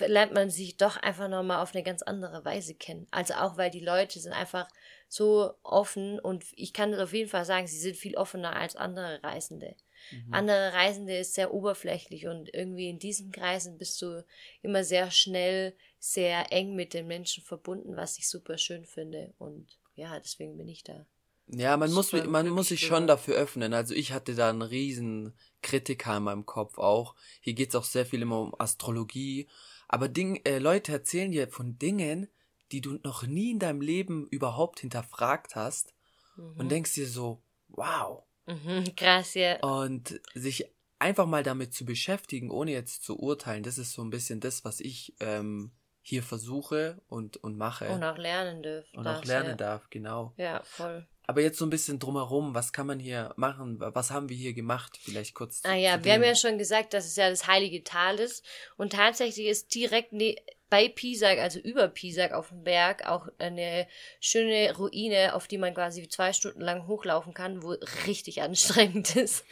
lernt 0.06 0.33
man 0.33 0.50
sich 0.50 0.76
doch 0.76 0.96
einfach 0.96 1.28
nochmal 1.28 1.62
auf 1.62 1.74
eine 1.74 1.85
ganz 1.85 2.02
andere 2.02 2.44
Weise 2.44 2.74
kennen. 2.74 3.06
Also 3.11 3.35
auch, 3.35 3.56
weil 3.56 3.70
die 3.70 3.80
Leute 3.80 4.18
sind 4.18 4.33
einfach 4.33 4.68
so 5.09 5.54
offen 5.62 6.18
und 6.18 6.44
ich 6.52 6.72
kann 6.72 6.92
das 6.92 7.00
auf 7.00 7.12
jeden 7.12 7.28
Fall 7.28 7.44
sagen, 7.44 7.66
sie 7.66 7.78
sind 7.78 7.96
viel 7.96 8.16
offener 8.16 8.56
als 8.56 8.76
andere 8.76 9.22
Reisende. 9.22 9.74
Mhm. 10.11 10.35
Andere 10.35 10.72
Reisende 10.72 11.16
ist 11.18 11.35
sehr 11.35 11.52
oberflächlich 11.52 12.26
und 12.26 12.52
irgendwie 12.54 12.88
in 12.88 12.98
diesen 12.98 13.33
Kreisen 13.33 13.76
bist 13.76 14.00
du 14.00 14.24
immer 14.62 14.85
sehr 14.85 15.11
schnell, 15.11 15.74
sehr 15.98 16.52
eng 16.52 16.74
mit 16.74 16.94
den 16.94 17.06
Menschen 17.06 17.44
verbunden, 17.44 17.96
was 17.96 18.18
ich 18.18 18.28
super 18.28 18.56
schön 18.56 18.87
finde 18.87 19.35
und 19.38 19.78
ja, 19.94 20.18
deswegen 20.18 20.56
bin 20.56 20.68
ich 20.68 20.85
da. 20.85 21.06
Ja, 21.52 21.76
man 21.76 21.92
muss, 21.92 22.12
man 22.12 22.48
muss 22.48 22.68
sich 22.68 22.80
schon 22.80 23.06
dafür 23.06 23.34
öffnen. 23.34 23.74
Also 23.74 23.94
ich 23.94 24.12
hatte 24.12 24.34
da 24.34 24.50
einen 24.50 24.62
riesen 24.62 25.34
Kritiker 25.62 26.16
in 26.16 26.22
meinem 26.22 26.46
Kopf 26.46 26.78
auch. 26.78 27.16
Hier 27.40 27.54
geht's 27.54 27.74
auch 27.74 27.84
sehr 27.84 28.06
viel 28.06 28.22
immer 28.22 28.40
um 28.40 28.54
Astrologie. 28.58 29.48
Aber 29.88 30.08
Ding, 30.08 30.40
äh, 30.44 30.58
Leute 30.58 30.92
erzählen 30.92 31.32
dir 31.32 31.48
von 31.48 31.76
Dingen, 31.76 32.28
die 32.70 32.80
du 32.80 33.00
noch 33.02 33.24
nie 33.24 33.50
in 33.50 33.58
deinem 33.58 33.80
Leben 33.80 34.28
überhaupt 34.28 34.80
hinterfragt 34.80 35.56
hast. 35.56 35.92
Mhm. 36.36 36.56
Und 36.56 36.68
denkst 36.70 36.94
dir 36.94 37.08
so, 37.08 37.42
wow. 37.68 38.22
Mhm, 38.46 38.94
krass, 38.94 39.34
ja. 39.34 39.58
Und 39.60 40.20
sich 40.34 40.66
einfach 41.00 41.26
mal 41.26 41.42
damit 41.42 41.74
zu 41.74 41.84
beschäftigen, 41.84 42.50
ohne 42.50 42.70
jetzt 42.70 43.02
zu 43.02 43.18
urteilen, 43.18 43.64
das 43.64 43.78
ist 43.78 43.92
so 43.92 44.02
ein 44.02 44.10
bisschen 44.10 44.38
das, 44.38 44.64
was 44.64 44.78
ich 44.78 45.14
ähm, 45.18 45.72
hier 46.02 46.22
versuche 46.22 47.00
und, 47.08 47.38
und 47.38 47.56
mache. 47.56 47.88
Und 47.88 48.04
auch 48.04 48.18
lernen 48.18 48.62
darf. 48.62 48.84
Und 48.94 49.06
auch 49.06 49.24
lernen 49.24 49.50
ja. 49.50 49.56
darf, 49.56 49.90
genau. 49.90 50.32
Ja, 50.36 50.62
voll. 50.62 51.06
Aber 51.30 51.42
jetzt 51.42 51.58
so 51.58 51.64
ein 51.64 51.70
bisschen 51.70 52.00
drumherum, 52.00 52.56
was 52.56 52.72
kann 52.72 52.88
man 52.88 52.98
hier 52.98 53.32
machen? 53.36 53.76
Was 53.78 54.10
haben 54.10 54.28
wir 54.28 54.36
hier 54.36 54.52
gemacht? 54.52 54.98
Vielleicht 55.00 55.32
kurz. 55.32 55.60
Ah 55.62 55.76
ja, 55.76 56.02
wir 56.02 56.14
haben 56.14 56.24
ja 56.24 56.34
schon 56.34 56.58
gesagt, 56.58 56.92
dass 56.92 57.06
es 57.06 57.14
ja 57.14 57.30
das 57.30 57.46
heilige 57.46 57.84
Tal 57.84 58.18
ist. 58.18 58.44
Und 58.76 58.94
tatsächlich 58.94 59.46
ist 59.46 59.72
direkt 59.72 60.12
ne 60.12 60.34
bei 60.70 60.88
Pisak, 60.88 61.38
also 61.38 61.60
über 61.60 61.86
Pisak 61.86 62.32
auf 62.32 62.48
dem 62.48 62.64
Berg, 62.64 63.06
auch 63.06 63.28
eine 63.38 63.86
schöne 64.18 64.76
Ruine, 64.76 65.36
auf 65.36 65.46
die 65.46 65.58
man 65.58 65.72
quasi 65.72 66.08
zwei 66.08 66.32
Stunden 66.32 66.62
lang 66.62 66.88
hochlaufen 66.88 67.32
kann, 67.32 67.62
wo 67.62 67.76
richtig 68.08 68.42
anstrengend 68.42 69.14
ist. 69.14 69.44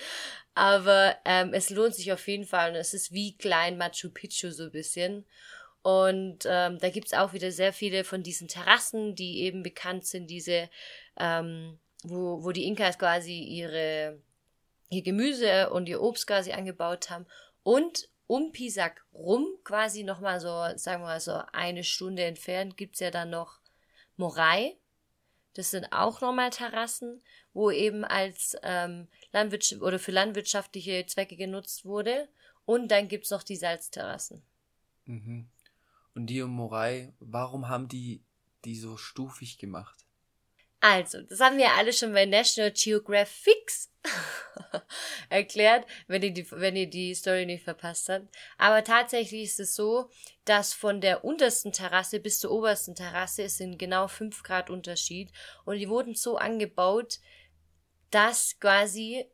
Aber 0.56 1.14
ähm, 1.24 1.54
es 1.54 1.70
lohnt 1.70 1.94
sich 1.94 2.12
auf 2.12 2.26
jeden 2.26 2.44
Fall 2.44 2.70
und 2.70 2.76
es 2.76 2.92
ist 2.92 3.12
wie 3.12 3.36
klein 3.36 3.78
Machu 3.78 4.10
Picchu 4.10 4.50
so 4.50 4.64
ein 4.64 4.72
bisschen. 4.72 5.26
Und 5.82 6.40
ähm, 6.44 6.78
da 6.78 6.90
gibt's 6.90 7.14
auch 7.14 7.32
wieder 7.32 7.52
sehr 7.52 7.72
viele 7.72 8.04
von 8.04 8.22
diesen 8.22 8.48
Terrassen, 8.48 9.14
die 9.14 9.42
eben 9.42 9.62
bekannt 9.62 10.06
sind, 10.06 10.28
diese 10.28 10.68
ähm, 11.18 11.78
wo, 12.04 12.42
wo 12.44 12.52
die 12.52 12.66
Inkas 12.66 12.98
quasi 12.98 13.38
ihre 13.38 14.20
ihr 14.90 15.02
Gemüse 15.02 15.70
und 15.70 15.88
ihr 15.88 16.00
Obst 16.00 16.26
quasi 16.26 16.52
angebaut 16.52 17.10
haben 17.10 17.26
und 17.62 18.08
um 18.26 18.52
Pisak 18.52 19.04
rum, 19.12 19.46
quasi 19.64 20.04
nochmal 20.04 20.38
so, 20.40 20.48
sagen 20.76 21.02
wir 21.02 21.08
mal 21.08 21.20
so 21.20 21.40
eine 21.52 21.82
Stunde 21.82 22.24
entfernt, 22.24 22.76
gibt's 22.76 23.00
ja 23.00 23.10
dann 23.10 23.30
noch 23.30 23.58
Morai. 24.16 24.76
Das 25.54 25.70
sind 25.70 25.92
auch 25.92 26.20
nochmal 26.20 26.50
Terrassen, 26.50 27.22
wo 27.54 27.70
eben 27.70 28.04
als 28.04 28.54
ähm, 28.62 29.08
Landwirtschaft 29.32 29.82
oder 29.82 29.98
für 29.98 30.12
landwirtschaftliche 30.12 31.06
Zwecke 31.06 31.36
genutzt 31.36 31.84
wurde. 31.84 32.28
Und 32.66 32.88
dann 32.88 33.08
gibt's 33.08 33.30
noch 33.30 33.42
die 33.42 33.56
Salzterrassen. 33.56 34.42
Mhm. 35.06 35.48
Und 36.14 36.26
die 36.26 36.42
um 36.42 36.50
Morai, 36.50 37.14
warum 37.18 37.68
haben 37.68 37.88
die 37.88 38.22
die 38.64 38.76
so 38.76 38.98
stufig 38.98 39.56
gemacht? 39.56 40.04
Also, 40.80 41.22
das 41.22 41.40
haben 41.40 41.58
wir 41.58 41.72
alle 41.72 41.92
schon 41.92 42.12
bei 42.12 42.24
National 42.24 42.70
Geographic 42.70 43.72
erklärt, 45.28 45.86
wenn 46.06 46.22
ihr, 46.22 46.32
die, 46.32 46.48
wenn 46.52 46.76
ihr 46.76 46.88
die 46.88 47.14
Story 47.14 47.46
nicht 47.46 47.64
verpasst 47.64 48.08
habt. 48.08 48.28
Aber 48.58 48.84
tatsächlich 48.84 49.42
ist 49.42 49.60
es 49.60 49.74
so, 49.74 50.08
dass 50.44 50.72
von 50.72 51.00
der 51.00 51.24
untersten 51.24 51.72
Terrasse 51.72 52.20
bis 52.20 52.38
zur 52.38 52.52
obersten 52.52 52.94
Terrasse 52.94 53.44
es 53.44 53.56
sind 53.56 53.76
genau 53.78 54.06
5 54.06 54.42
Grad 54.44 54.70
Unterschied. 54.70 55.32
Und 55.64 55.78
die 55.78 55.88
wurden 55.88 56.14
so 56.14 56.36
angebaut, 56.36 57.18
dass 58.10 58.58
quasi 58.60 59.26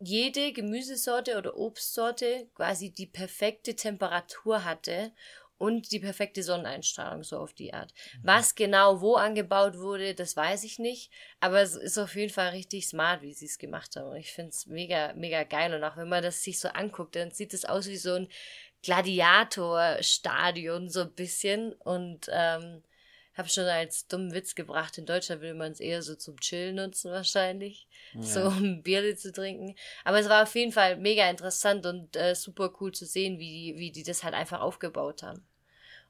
jede 0.00 0.52
Gemüsesorte 0.52 1.36
oder 1.36 1.56
Obstsorte 1.56 2.48
quasi 2.54 2.90
die 2.90 3.06
perfekte 3.06 3.76
Temperatur 3.76 4.64
hatte 4.64 5.12
und 5.60 5.92
die 5.92 6.00
perfekte 6.00 6.42
Sonneneinstrahlung, 6.42 7.22
so 7.22 7.36
auf 7.36 7.52
die 7.52 7.74
Art. 7.74 7.92
Mhm. 8.14 8.20
Was 8.22 8.54
genau 8.54 9.02
wo 9.02 9.16
angebaut 9.16 9.76
wurde, 9.76 10.14
das 10.14 10.34
weiß 10.34 10.64
ich 10.64 10.78
nicht, 10.78 11.12
aber 11.38 11.60
es 11.60 11.76
ist 11.76 11.98
auf 11.98 12.16
jeden 12.16 12.32
Fall 12.32 12.52
richtig 12.52 12.88
smart, 12.88 13.20
wie 13.20 13.34
sie 13.34 13.44
es 13.44 13.58
gemacht 13.58 13.94
haben. 13.94 14.08
Und 14.08 14.16
ich 14.16 14.32
finde 14.32 14.52
es 14.52 14.66
mega, 14.66 15.12
mega 15.12 15.42
geil. 15.42 15.74
Und 15.74 15.84
auch 15.84 15.98
wenn 15.98 16.08
man 16.08 16.22
das 16.22 16.42
sich 16.42 16.58
so 16.58 16.68
anguckt, 16.68 17.14
dann 17.14 17.30
sieht 17.30 17.52
es 17.52 17.66
aus 17.66 17.88
wie 17.88 17.98
so 17.98 18.14
ein 18.14 18.28
Gladiatorstadion, 18.82 20.88
so 20.88 21.02
ein 21.02 21.12
bisschen. 21.12 21.74
Und 21.74 22.30
ähm, 22.32 22.82
habe 23.40 23.48
schon 23.48 23.64
als 23.64 24.06
dummen 24.06 24.32
Witz 24.32 24.54
gebracht, 24.54 24.96
in 24.98 25.06
Deutschland 25.06 25.42
will 25.42 25.54
man 25.54 25.72
es 25.72 25.80
eher 25.80 26.02
so 26.02 26.14
zum 26.14 26.38
Chillen 26.40 26.76
nutzen 26.76 27.10
wahrscheinlich, 27.10 27.88
ja. 28.14 28.22
so 28.22 28.42
um 28.44 28.82
Bier 28.82 29.16
zu 29.16 29.32
trinken. 29.32 29.74
Aber 30.04 30.20
es 30.20 30.28
war 30.28 30.44
auf 30.44 30.54
jeden 30.54 30.72
Fall 30.72 30.96
mega 30.96 31.28
interessant 31.28 31.86
und 31.86 32.16
äh, 32.16 32.34
super 32.34 32.72
cool 32.80 32.92
zu 32.92 33.06
sehen, 33.06 33.38
wie 33.38 33.50
die, 33.50 33.78
wie 33.78 33.92
die 33.92 34.02
das 34.02 34.24
halt 34.24 34.34
einfach 34.34 34.60
aufgebaut 34.60 35.22
haben. 35.22 35.44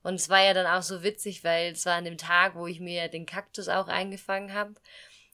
Und 0.03 0.15
es 0.15 0.29
war 0.29 0.43
ja 0.43 0.55
dann 0.55 0.67
auch 0.67 0.83
so 0.83 1.03
witzig, 1.03 1.45
weil 1.45 1.73
es 1.73 1.87
war 1.87 1.95
an 1.95 2.05
dem 2.05 2.19
Tag, 2.19 2.55
wo 2.55 2.67
ich 2.67 2.81
mir 2.81 3.09
den 3.09 3.27
Kaktus 3.27 3.69
auch 3.69 3.89
eingefangen 3.89 4.55
habe. 4.55 4.75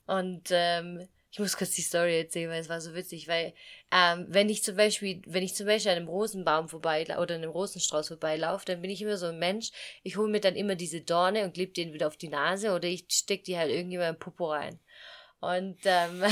Und 0.07 0.49
ähm, 0.51 1.09
ich 1.31 1.39
muss 1.39 1.57
kurz 1.57 1.73
die 1.73 1.83
Story 1.83 2.19
erzählen, 2.19 2.51
weil 2.51 2.61
es 2.63 2.69
war 2.69 2.81
so 2.81 2.95
witzig, 2.95 3.29
weil 3.29 3.53
ähm, 3.93 4.25
wenn 4.29 4.49
ich 4.49 4.63
zum 4.63 4.77
Beispiel, 4.77 5.21
wenn 5.27 5.43
ich 5.43 5.55
zum 5.55 5.67
Beispiel 5.67 5.91
an 5.91 5.99
einem 5.99 6.09
Rosenbaum 6.09 6.69
vorbei 6.69 7.03
oder 7.03 7.35
an 7.35 7.43
einem 7.43 7.51
Rosenstrauß 7.51 8.09
vorbeilaufe, 8.09 8.65
dann 8.65 8.81
bin 8.81 8.91
ich 8.91 9.03
immer 9.03 9.19
so 9.19 9.27
ein 9.27 9.39
Mensch, 9.39 9.71
ich 10.03 10.17
hole 10.17 10.31
mir 10.31 10.41
dann 10.41 10.57
immer 10.57 10.77
diese 10.77 11.03
Dorne 11.03 11.45
und 11.45 11.53
klebe 11.53 11.73
den 11.73 11.93
wieder 11.93 12.07
auf 12.07 12.17
die 12.17 12.29
Nase 12.29 12.73
oder 12.73 12.89
ich 12.89 13.05
steck 13.11 13.45
die 13.45 13.59
halt 13.59 13.71
irgendjemand 13.71 14.15
im 14.15 14.19
Popo 14.19 14.51
rein. 14.51 14.81
Und, 15.47 15.79
ähm, 15.85 16.25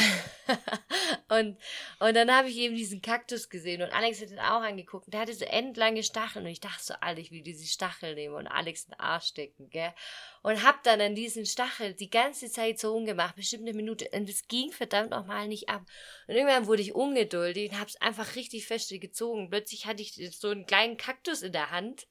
und, 1.29 1.57
und 2.01 2.15
dann 2.17 2.33
habe 2.33 2.49
ich 2.49 2.57
eben 2.57 2.75
diesen 2.75 3.01
Kaktus 3.01 3.49
gesehen 3.49 3.81
und 3.81 3.93
Alex 3.93 4.21
hat 4.21 4.31
den 4.31 4.41
auch 4.41 4.63
angeguckt. 4.63 5.13
Der 5.13 5.21
hatte 5.21 5.35
so 5.35 5.45
endlange 5.45 6.03
Stacheln 6.03 6.45
und 6.45 6.51
ich 6.51 6.59
dachte 6.59 6.83
so, 6.83 6.95
Alter, 7.01 7.21
ich 7.21 7.31
will 7.31 7.43
diese 7.43 7.65
Stacheln 7.65 8.17
nehmen 8.17 8.35
und 8.35 8.49
Alex 8.49 8.87
den 8.87 8.99
Arsch 8.99 9.27
stecken, 9.27 9.71
gell? 9.71 9.95
Und 10.43 10.65
hab 10.65 10.83
dann 10.83 11.01
an 11.01 11.15
diesen 11.15 11.47
Stachel 11.47 11.95
die 11.95 12.11
ganze 12.11 12.51
Zeit 12.51 12.81
so 12.81 12.93
rumgemacht, 12.93 13.37
bestimmt 13.37 13.69
eine 13.69 13.77
Minute. 13.77 14.09
Und 14.13 14.29
es 14.29 14.49
ging 14.49 14.73
verdammt 14.73 15.11
nochmal 15.11 15.47
nicht 15.47 15.69
ab. 15.69 15.83
Und 16.27 16.35
irgendwann 16.35 16.67
wurde 16.67 16.83
ich 16.83 16.97
ungeduldig 16.97 17.71
und 17.71 17.81
hab's 17.81 17.97
einfach 18.01 18.35
richtig 18.35 18.67
fest 18.67 18.91
gezogen. 19.01 19.49
Plötzlich 19.49 19.87
hatte 19.87 20.03
ich 20.03 20.15
so 20.37 20.49
einen 20.49 20.67
kleinen 20.67 20.97
Kaktus 20.97 21.43
in 21.43 21.53
der 21.53 21.71
Hand 21.71 22.09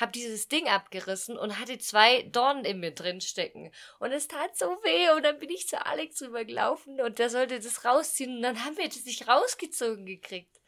habe 0.00 0.12
dieses 0.12 0.48
Ding 0.48 0.68
abgerissen 0.68 1.36
und 1.36 1.58
hatte 1.58 1.78
zwei 1.78 2.22
Dornen 2.22 2.64
in 2.64 2.80
mir 2.80 2.92
drin 2.92 3.20
stecken. 3.20 3.72
Und 3.98 4.12
es 4.12 4.28
tat 4.28 4.56
so 4.56 4.66
weh 4.66 5.10
und 5.16 5.22
dann 5.22 5.38
bin 5.38 5.50
ich 5.50 5.68
zu 5.68 5.84
Alex 5.84 6.22
rübergelaufen 6.22 7.00
und 7.00 7.18
der 7.18 7.30
sollte 7.30 7.60
das 7.60 7.84
rausziehen 7.84 8.36
und 8.36 8.42
dann 8.42 8.64
haben 8.64 8.76
wir 8.76 8.88
das 8.88 9.04
nicht 9.04 9.28
rausgezogen 9.28 10.06
gekriegt. 10.06 10.60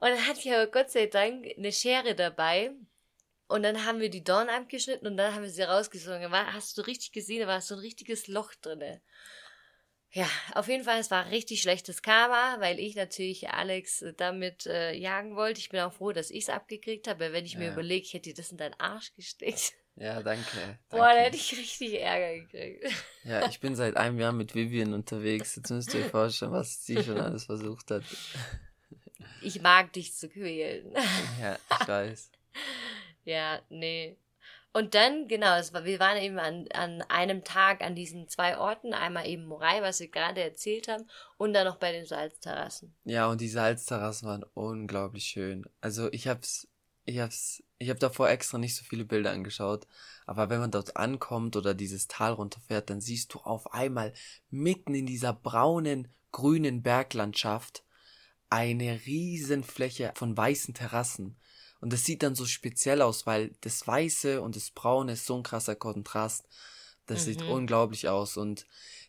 Und 0.00 0.10
dann 0.10 0.26
hatte 0.26 0.40
ich 0.40 0.52
aber 0.52 0.66
Gott 0.66 0.90
sei 0.90 1.06
Dank 1.06 1.46
eine 1.56 1.72
Schere 1.72 2.14
dabei. 2.14 2.72
Und 3.46 3.62
dann 3.62 3.84
haben 3.84 4.00
wir 4.00 4.08
die 4.08 4.24
Dornen 4.24 4.48
abgeschnitten 4.48 5.06
und 5.06 5.16
dann 5.16 5.34
haben 5.34 5.42
wir 5.42 5.50
sie 5.50 5.62
rausgezogen. 5.62 6.30
Hast 6.32 6.78
du 6.78 6.82
richtig 6.82 7.12
gesehen, 7.12 7.40
da 7.40 7.46
war 7.46 7.60
so 7.60 7.74
ein 7.74 7.80
richtiges 7.80 8.26
Loch 8.26 8.54
drinne. 8.54 9.02
Ja, 10.14 10.28
auf 10.54 10.68
jeden 10.68 10.84
Fall, 10.84 11.00
es 11.00 11.10
war 11.10 11.28
richtig 11.32 11.60
schlechtes 11.60 12.00
Karma, 12.00 12.60
weil 12.60 12.78
ich 12.78 12.94
natürlich 12.94 13.50
Alex 13.50 14.00
äh, 14.02 14.14
damit 14.16 14.64
äh, 14.64 14.94
jagen 14.94 15.34
wollte. 15.34 15.58
Ich 15.58 15.70
bin 15.70 15.80
auch 15.80 15.92
froh, 15.92 16.12
dass 16.12 16.30
ich 16.30 16.44
es 16.44 16.48
abgekriegt 16.50 17.08
habe, 17.08 17.32
wenn 17.32 17.44
ich 17.44 17.54
ja. 17.54 17.58
mir 17.58 17.72
überlege, 17.72 18.06
ich 18.06 18.14
hätte 18.14 18.30
dir 18.30 18.34
das 18.36 18.52
in 18.52 18.56
deinen 18.56 18.78
Arsch 18.78 19.12
gesteckt. 19.14 19.72
Ja, 19.96 20.22
danke, 20.22 20.44
danke. 20.54 20.78
Boah, 20.88 21.08
da 21.08 21.16
hätte 21.16 21.36
ich 21.36 21.58
richtig 21.58 22.00
Ärger 22.00 22.40
gekriegt. 22.40 22.94
Ja, 23.24 23.48
ich 23.48 23.58
bin 23.58 23.74
seit 23.74 23.96
einem 23.96 24.20
Jahr 24.20 24.30
mit 24.30 24.54
Vivian 24.54 24.94
unterwegs. 24.94 25.56
Jetzt 25.56 25.70
müsst 25.70 25.92
ihr 25.94 26.04
euch 26.04 26.10
vorstellen, 26.12 26.52
was 26.52 26.86
sie 26.86 27.02
schon 27.02 27.18
alles 27.18 27.46
versucht 27.46 27.90
hat. 27.90 28.04
Ich 29.42 29.62
mag 29.62 29.92
dich 29.92 30.14
zu 30.14 30.28
quälen. 30.28 30.94
Ja, 31.40 31.58
ich 31.80 31.88
weiß. 31.88 32.30
Ja, 33.24 33.60
nee. 33.68 34.16
Und 34.76 34.94
dann, 34.96 35.28
genau, 35.28 35.56
es 35.56 35.72
war, 35.72 35.84
wir 35.84 36.00
waren 36.00 36.20
eben 36.20 36.40
an, 36.40 36.66
an 36.74 37.00
einem 37.02 37.44
Tag 37.44 37.80
an 37.80 37.94
diesen 37.94 38.28
zwei 38.28 38.58
Orten, 38.58 38.92
einmal 38.92 39.28
eben 39.28 39.44
Morai, 39.44 39.80
was 39.82 40.00
wir 40.00 40.08
gerade 40.08 40.42
erzählt 40.42 40.88
haben, 40.88 41.08
und 41.36 41.52
dann 41.52 41.64
noch 41.64 41.76
bei 41.76 41.92
den 41.92 42.06
Salzterrassen. 42.06 42.92
Ja, 43.04 43.28
und 43.28 43.40
die 43.40 43.48
Salzterrassen 43.48 44.26
waren 44.26 44.44
unglaublich 44.54 45.26
schön. 45.26 45.64
Also 45.80 46.10
ich 46.10 46.26
hab's, 46.26 46.66
ich 47.04 47.20
hab's, 47.20 47.62
ich 47.78 47.88
hab 47.88 48.00
davor 48.00 48.28
extra 48.28 48.58
nicht 48.58 48.74
so 48.74 48.82
viele 48.82 49.04
Bilder 49.04 49.30
angeschaut, 49.30 49.86
aber 50.26 50.50
wenn 50.50 50.58
man 50.58 50.72
dort 50.72 50.96
ankommt 50.96 51.54
oder 51.54 51.72
dieses 51.72 52.08
Tal 52.08 52.32
runterfährt, 52.32 52.90
dann 52.90 53.00
siehst 53.00 53.32
du 53.32 53.38
auf 53.38 53.72
einmal 53.72 54.12
mitten 54.50 54.96
in 54.96 55.06
dieser 55.06 55.32
braunen, 55.32 56.08
grünen 56.32 56.82
Berglandschaft 56.82 57.84
eine 58.50 59.00
Riesenfläche 59.06 60.12
von 60.16 60.36
weißen 60.36 60.74
Terrassen 60.74 61.36
und 61.84 61.92
das 61.92 62.04
sieht 62.04 62.22
dann 62.22 62.34
so 62.34 62.46
speziell 62.46 63.02
aus, 63.02 63.26
weil 63.26 63.54
das 63.60 63.86
Weiße 63.86 64.40
und 64.40 64.56
das 64.56 64.70
Braune 64.70 65.12
ist 65.12 65.26
so 65.26 65.36
ein 65.36 65.42
krasser 65.42 65.76
Kontrast. 65.76 66.48
Das 67.04 67.20
mhm. 67.20 67.24
sieht 67.24 67.42
unglaublich 67.42 68.08
aus. 68.08 68.38
Und 68.38 68.64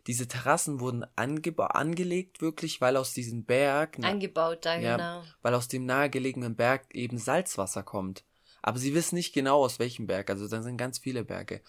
diese 0.08 0.28
Terrassen 0.28 0.82
wurden 0.82 1.06
angelegt, 1.16 2.42
wirklich, 2.42 2.82
weil 2.82 2.98
aus 2.98 3.14
diesem 3.14 3.46
Berg. 3.46 3.98
Angebaut, 4.04 4.66
da 4.66 4.78
ja, 4.78 4.98
genau. 4.98 5.24
Weil 5.42 5.54
aus 5.54 5.70
dem 5.70 5.86
nahegelegenen 5.86 6.58
Berg 6.58 6.94
eben 6.94 7.18
Salzwasser 7.18 7.82
kommt. 7.82 8.26
Aber 8.62 8.78
sie 8.78 8.94
wissen 8.94 9.16
nicht 9.16 9.32
genau 9.32 9.64
aus 9.64 9.80
welchem 9.80 10.06
Berg. 10.06 10.30
Also 10.30 10.46
da 10.50 10.62
sind 10.62 10.76
ganz 10.76 11.00
viele 11.00 11.24
Berge. 11.24 11.62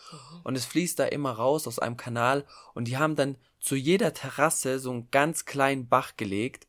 Und 0.42 0.56
es 0.56 0.64
fließt 0.64 0.98
da 0.98 1.04
immer 1.04 1.30
raus 1.30 1.68
aus 1.68 1.78
einem 1.78 1.96
Kanal. 1.96 2.44
Und 2.74 2.88
die 2.88 2.96
haben 2.96 3.14
dann 3.14 3.36
zu 3.60 3.76
jeder 3.76 4.12
Terrasse 4.12 4.80
so 4.80 4.90
einen 4.90 5.08
ganz 5.12 5.44
kleinen 5.44 5.86
Bach 5.86 6.16
gelegt 6.16 6.66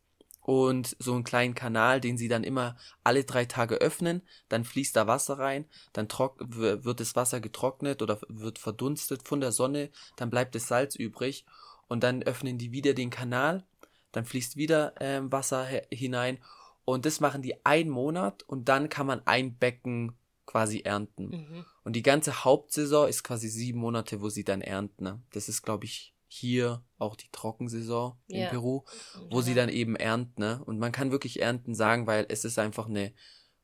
und 0.47 0.95
so 0.97 1.13
einen 1.13 1.25
kleinen 1.25 1.55
Kanal, 1.55 1.99
den 1.99 2.17
sie 2.17 2.29
dann 2.29 2.45
immer 2.45 2.77
alle 3.03 3.25
drei 3.25 3.43
Tage 3.43 3.75
öffnen, 3.75 4.21
dann 4.47 4.63
fließt 4.63 4.95
da 4.95 5.05
Wasser 5.05 5.37
rein, 5.39 5.65
dann 5.91 6.07
trock 6.07 6.37
wird 6.39 7.01
das 7.01 7.17
Wasser 7.17 7.41
getrocknet 7.41 8.01
oder 8.01 8.21
wird 8.29 8.57
verdunstet 8.57 9.27
von 9.27 9.41
der 9.41 9.51
Sonne, 9.51 9.89
dann 10.15 10.29
bleibt 10.29 10.55
das 10.55 10.69
Salz 10.69 10.95
übrig 10.95 11.45
und 11.89 12.01
dann 12.01 12.23
öffnen 12.23 12.57
die 12.57 12.71
wieder 12.71 12.93
den 12.93 13.09
Kanal, 13.09 13.65
dann 14.13 14.23
fließt 14.23 14.55
wieder 14.55 14.93
ähm, 15.01 15.29
Wasser 15.33 15.67
hinein 15.91 16.37
und 16.85 17.05
das 17.05 17.19
machen 17.19 17.41
die 17.41 17.65
einen 17.65 17.89
Monat 17.89 18.43
und 18.43 18.69
dann 18.69 18.87
kann 18.87 19.05
man 19.05 19.21
ein 19.27 19.57
Becken 19.57 20.15
quasi 20.45 20.79
ernten. 20.79 21.27
Mhm. 21.27 21.65
Und 21.83 21.97
die 21.97 22.03
ganze 22.03 22.45
Hauptsaison 22.45 23.09
ist 23.09 23.25
quasi 23.25 23.49
sieben 23.49 23.79
Monate, 23.79 24.21
wo 24.21 24.29
sie 24.29 24.45
dann 24.45 24.61
ernten. 24.61 25.03
Ne? 25.03 25.21
Das 25.33 25.49
ist, 25.49 25.61
glaube 25.61 25.83
ich, 25.83 26.13
hier 26.27 26.83
auch 26.97 27.15
die 27.15 27.29
Trockensaison 27.31 28.17
in 28.27 28.41
ja. 28.41 28.49
Peru, 28.49 28.83
wo 29.29 29.37
ja. 29.37 29.41
sie 29.41 29.53
dann 29.53 29.69
eben 29.69 29.95
ernten. 29.95 30.41
Ne? 30.41 30.61
Und 30.65 30.79
man 30.79 30.91
kann 30.91 31.11
wirklich 31.11 31.41
ernten 31.41 31.73
sagen, 31.73 32.07
weil 32.07 32.25
es 32.29 32.45
ist 32.45 32.59
einfach 32.59 32.87
eine 32.87 33.13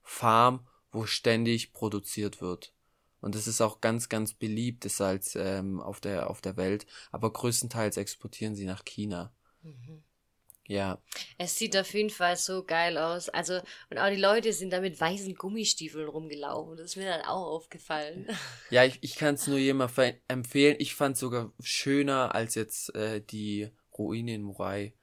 Farm, 0.02 0.68
wo 0.92 1.06
ständig 1.06 1.74
produziert 1.74 2.42
wird. 2.42 2.74
Und 3.20 3.36
es 3.36 3.48
ist 3.48 3.62
auch 3.62 3.80
ganz, 3.80 4.10
ganz 4.10 4.34
beliebt, 4.34 4.86
ist 4.86 5.00
als 5.00 5.36
ähm, 5.36 5.80
auf 5.80 6.02
der 6.02 6.30
auf 6.30 6.42
der 6.42 6.58
Welt. 6.58 6.86
Aber 7.12 7.32
größtenteils 7.32 7.98
exportieren 7.98 8.56
sie 8.56 8.66
nach 8.66 8.84
China. 8.84 9.34
Mhm. 9.62 10.04
Ja. 10.66 11.02
Es 11.38 11.58
sieht 11.58 11.76
auf 11.76 11.94
jeden 11.94 12.10
Fall 12.10 12.38
so 12.38 12.64
geil 12.64 12.98
aus. 12.98 13.30
Also, 13.30 13.60
und 13.90 13.98
auch 13.98 14.10
die 14.10 14.16
Leute 14.16 14.54
sind 14.54 14.72
da 14.72 14.80
mit 14.80 15.00
weißen 15.00 15.36
Gummistiefeln 15.36 16.08
rumgelaufen. 16.08 16.78
Das 16.78 16.92
ist 16.92 16.96
mir 16.96 17.06
dann 17.06 17.22
auch 17.22 17.48
aufgefallen. 17.48 18.28
Ja, 18.70 18.86
ich, 18.86 18.98
ich 19.02 19.16
kann 19.16 19.36
es 19.36 19.48
nur 19.48 19.58
jemandem 19.58 20.16
empfehlen. 20.28 20.78
Ich 20.80 20.96
fand 20.96 21.16
es 21.16 21.20
sogar 21.20 21.52
schöner 21.60 22.34
als 22.34 22.56
jetzt 22.56 22.96
äh, 22.96 23.22
die 23.22 23.70
Ruine 23.98 24.36
in 24.36 24.42
Murai. 24.44 24.94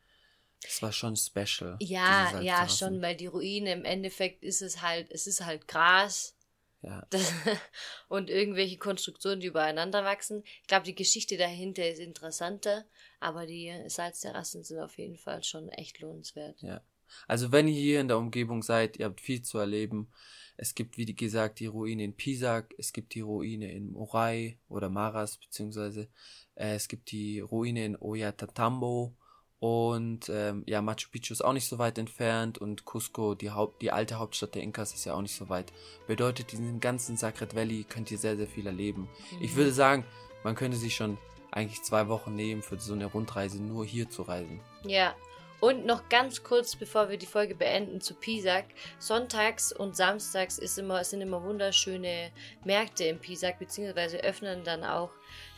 Das 0.62 0.82
war 0.82 0.92
schon 0.92 1.16
special. 1.16 1.76
Ja, 1.80 2.40
ja, 2.40 2.68
schon, 2.68 3.00
weil 3.00 3.16
die 3.16 3.26
Ruine 3.26 3.72
im 3.72 3.84
Endeffekt 3.84 4.44
ist 4.44 4.62
es 4.62 4.82
halt, 4.82 5.10
es 5.10 5.26
ist 5.26 5.44
halt 5.44 5.68
Gras 5.68 6.36
Ja. 6.82 7.06
und 8.08 8.30
irgendwelche 8.30 8.78
Konstruktionen, 8.78 9.40
die 9.40 9.48
übereinander 9.48 10.04
wachsen. 10.04 10.42
Ich 10.44 10.66
glaube, 10.66 10.84
die 10.84 10.94
Geschichte 10.94 11.36
dahinter 11.36 11.88
ist 11.88 11.98
interessanter, 11.98 12.86
aber 13.18 13.46
die 13.46 13.72
Salzterrassen 13.86 14.64
sind 14.64 14.80
auf 14.80 14.96
jeden 14.96 15.16
Fall 15.16 15.44
schon 15.44 15.68
echt 15.68 16.00
lohnenswert. 16.00 16.60
Ja. 16.62 16.82
Also 17.26 17.52
wenn 17.52 17.68
ihr 17.68 17.80
hier 17.80 18.00
in 18.00 18.08
der 18.08 18.18
Umgebung 18.18 18.62
seid, 18.62 18.98
ihr 18.98 19.06
habt 19.06 19.20
viel 19.20 19.42
zu 19.42 19.58
erleben. 19.58 20.10
Es 20.56 20.74
gibt, 20.74 20.96
wie 20.98 21.06
gesagt, 21.06 21.60
die 21.60 21.66
Ruine 21.66 22.04
in 22.04 22.16
Pisac, 22.16 22.74
es 22.78 22.92
gibt 22.92 23.14
die 23.14 23.20
Ruine 23.20 23.72
in 23.72 23.92
Moray 23.92 24.58
oder 24.68 24.90
Maras, 24.90 25.38
beziehungsweise 25.38 26.08
äh, 26.54 26.74
es 26.74 26.86
gibt 26.86 27.10
die 27.10 27.40
Ruine 27.40 27.84
in 27.84 27.96
Ollantaytambo 27.96 29.16
und 29.60 30.30
ähm, 30.30 30.64
ja, 30.66 30.80
Machu 30.80 31.10
Picchu 31.12 31.34
ist 31.34 31.44
auch 31.44 31.52
nicht 31.52 31.68
so 31.68 31.78
weit 31.78 31.98
entfernt 31.98 32.56
und 32.56 32.86
Cusco, 32.86 33.34
die, 33.34 33.50
Haupt, 33.50 33.82
die 33.82 33.92
alte 33.92 34.18
Hauptstadt 34.18 34.54
der 34.54 34.62
Inkas, 34.62 34.94
ist 34.94 35.04
ja 35.04 35.12
auch 35.12 35.20
nicht 35.20 35.36
so 35.36 35.50
weit. 35.50 35.70
Bedeutet, 36.06 36.54
in 36.54 36.62
diesem 36.62 36.80
ganzen 36.80 37.18
Sacred 37.18 37.54
Valley 37.54 37.84
könnt 37.86 38.10
ihr 38.10 38.16
sehr, 38.16 38.38
sehr 38.38 38.46
viel 38.46 38.66
erleben. 38.66 39.02
Mhm. 39.02 39.42
Ich 39.42 39.54
würde 39.56 39.70
sagen, 39.70 40.04
man 40.44 40.54
könnte 40.54 40.78
sich 40.78 40.96
schon 40.96 41.18
eigentlich 41.50 41.82
zwei 41.82 42.08
Wochen 42.08 42.34
nehmen, 42.34 42.62
für 42.62 42.80
so 42.80 42.94
eine 42.94 43.04
Rundreise 43.04 43.62
nur 43.62 43.84
hier 43.84 44.08
zu 44.08 44.22
reisen. 44.22 44.60
Ja, 44.84 45.14
und 45.60 45.84
noch 45.84 46.08
ganz 46.08 46.42
kurz, 46.42 46.74
bevor 46.74 47.10
wir 47.10 47.18
die 47.18 47.26
Folge 47.26 47.54
beenden, 47.54 48.00
zu 48.00 48.14
Pisac. 48.14 48.64
Sonntags 48.98 49.72
und 49.72 49.94
samstags 49.94 50.58
ist 50.58 50.78
immer, 50.78 51.04
sind 51.04 51.20
immer 51.20 51.42
wunderschöne 51.42 52.30
Märkte 52.64 53.04
in 53.04 53.18
Pisac, 53.18 53.58
beziehungsweise 53.58 54.18
öffnen 54.24 54.64
dann 54.64 54.84
auch 54.84 55.10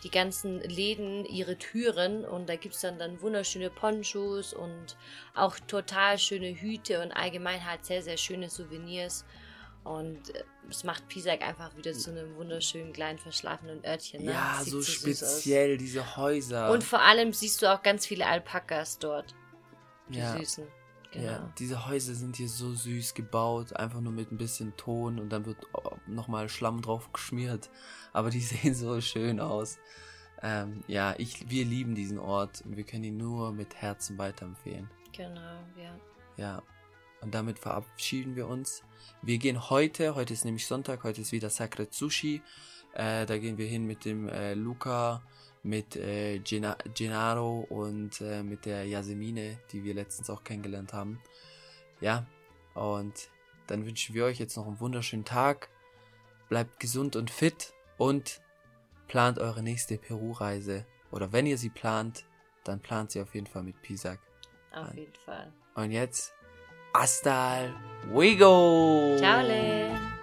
die 0.03 0.11
ganzen 0.11 0.61
Läden 0.61 1.25
ihre 1.25 1.57
Türen 1.57 2.25
und 2.25 2.49
da 2.49 2.57
gibt 2.57 2.75
es 2.75 2.81
dann, 2.81 2.99
dann 2.99 3.23
wunderschöne 3.23 3.71
Ponchos 3.71 4.53
und 4.53 4.97
auch 5.35 5.57
total 5.69 6.19
schöne 6.19 6.53
Hüte 6.53 7.01
und 7.01 7.13
allgemein 7.13 7.65
halt 7.65 7.85
sehr, 7.85 8.03
sehr 8.03 8.17
schöne 8.17 8.51
Souvenirs. 8.51 9.25
Und 9.85 10.35
äh, 10.35 10.45
es 10.71 10.85
macht 10.85 11.09
Pisac 11.09 11.43
einfach 11.43 11.77
wieder 11.77 11.93
zu 11.93 12.11
einem 12.11 12.37
wunderschönen 12.37 12.93
kleinen 12.93 13.19
verschlafenen 13.19 13.85
Örtchen. 13.85 14.25
Ne? 14.25 14.33
Ja, 14.33 14.61
so, 14.65 14.81
so 14.81 14.93
speziell 14.93 15.77
diese 15.77 16.17
Häuser. 16.17 16.71
Und 16.71 16.85
vor 16.85 17.01
allem 17.01 17.33
siehst 17.33 17.63
du 17.63 17.73
auch 17.73 17.83
ganz 17.83 18.07
viele 18.07 18.27
Alpakas 18.27 18.99
dort. 18.99 19.35
Die 20.13 20.19
ja. 20.19 20.37
süßen. 20.37 20.67
Genau. 21.13 21.25
Ja, 21.25 21.53
diese 21.59 21.87
Häuser 21.87 22.15
sind 22.15 22.37
hier 22.37 22.49
so 22.49 22.73
süß 22.73 23.13
gebaut, 23.13 23.77
einfach 23.77 24.01
nur 24.01 24.13
mit 24.13 24.33
ein 24.33 24.39
bisschen 24.39 24.75
Ton 24.77 25.19
und 25.19 25.29
dann 25.31 25.45
wird 25.45 25.59
nochmal 26.07 26.49
Schlamm 26.49 26.81
drauf 26.81 27.13
geschmiert. 27.13 27.71
Aber 28.13 28.31
die 28.31 28.41
sehen 28.41 28.75
so 28.75 29.01
schön 29.01 29.39
aus. 29.39 29.79
Ähm, 30.43 30.83
ja, 30.89 31.15
ich, 31.19 31.51
wir 31.51 31.65
lieben 31.65 31.95
diesen 31.95 32.19
Ort 32.19 32.63
und 32.65 32.77
wir 32.77 32.85
können 32.85 33.05
ihn 33.05 33.19
nur 33.19 33.53
mit 33.53 33.77
Herzen 33.77 34.19
weiterempfehlen. 34.19 34.91
Genau, 35.13 35.61
ja. 35.77 35.95
Ja, 36.37 36.63
und 37.21 37.35
damit 37.35 37.59
verabschieden 37.59 38.35
wir 38.35 38.49
uns. 38.49 38.83
Wir 39.21 39.39
gehen 39.39 39.71
heute, 39.71 40.15
heute 40.15 40.33
ist 40.33 40.45
nämlich 40.45 40.67
Sonntag, 40.67 41.05
heute 41.05 41.21
ist 41.21 41.31
wieder 41.31 41.51
Sacred 41.51 41.93
Sushi. 41.93 42.43
Äh, 42.95 43.27
da 43.27 43.39
gehen 43.39 43.59
wir 43.59 43.67
hin 43.67 43.87
mit 43.87 44.05
dem 44.05 44.29
äh, 44.29 44.55
Luca 44.55 45.23
mit 45.63 45.97
äh, 45.97 46.39
Gena 46.41 46.77
Gennaro 46.95 47.61
und 47.69 48.21
äh, 48.21 48.43
mit 48.43 48.65
der 48.65 48.85
Yasemine, 48.85 49.59
die 49.71 49.85
wir 49.85 49.95
letztens 49.95 50.29
auch 50.31 50.45
kennengelernt 50.45 50.93
haben. 50.93 51.21
Ja, 52.01 52.27
und 52.75 53.31
dann 53.67 53.87
wünschen 53.87 54.15
wir 54.15 54.25
euch 54.25 54.39
jetzt 54.39 54.57
noch 54.57 54.67
einen 54.67 54.81
wunderschönen 54.81 55.25
Tag. 55.25 55.69
Bleibt 56.49 56.81
gesund 56.81 57.17
und 57.17 57.31
fit 57.31 57.73
und 57.97 58.41
plant 59.07 59.39
eure 59.39 59.63
nächste 59.63 59.99
Peru-Reise. 59.99 60.85
Oder 61.11 61.33
wenn 61.33 61.47
ihr 61.47 61.59
sie 61.59 61.71
plant, 61.71 62.25
dann 62.65 62.81
plant 62.81 63.13
sie 63.13 63.21
auf 63.21 63.35
jeden 63.35 63.47
Fall 63.47 63.63
mit 63.63 63.81
Pisac. 63.83 64.19
Auf 64.73 64.95
jeden 64.95 65.15
Fall. 65.25 65.53
Und 65.75 65.91
jetzt, 65.91 66.35
hasta 66.95 67.73
luego! 68.11 69.17
Ciao, 69.19 69.43
Len. 69.43 70.22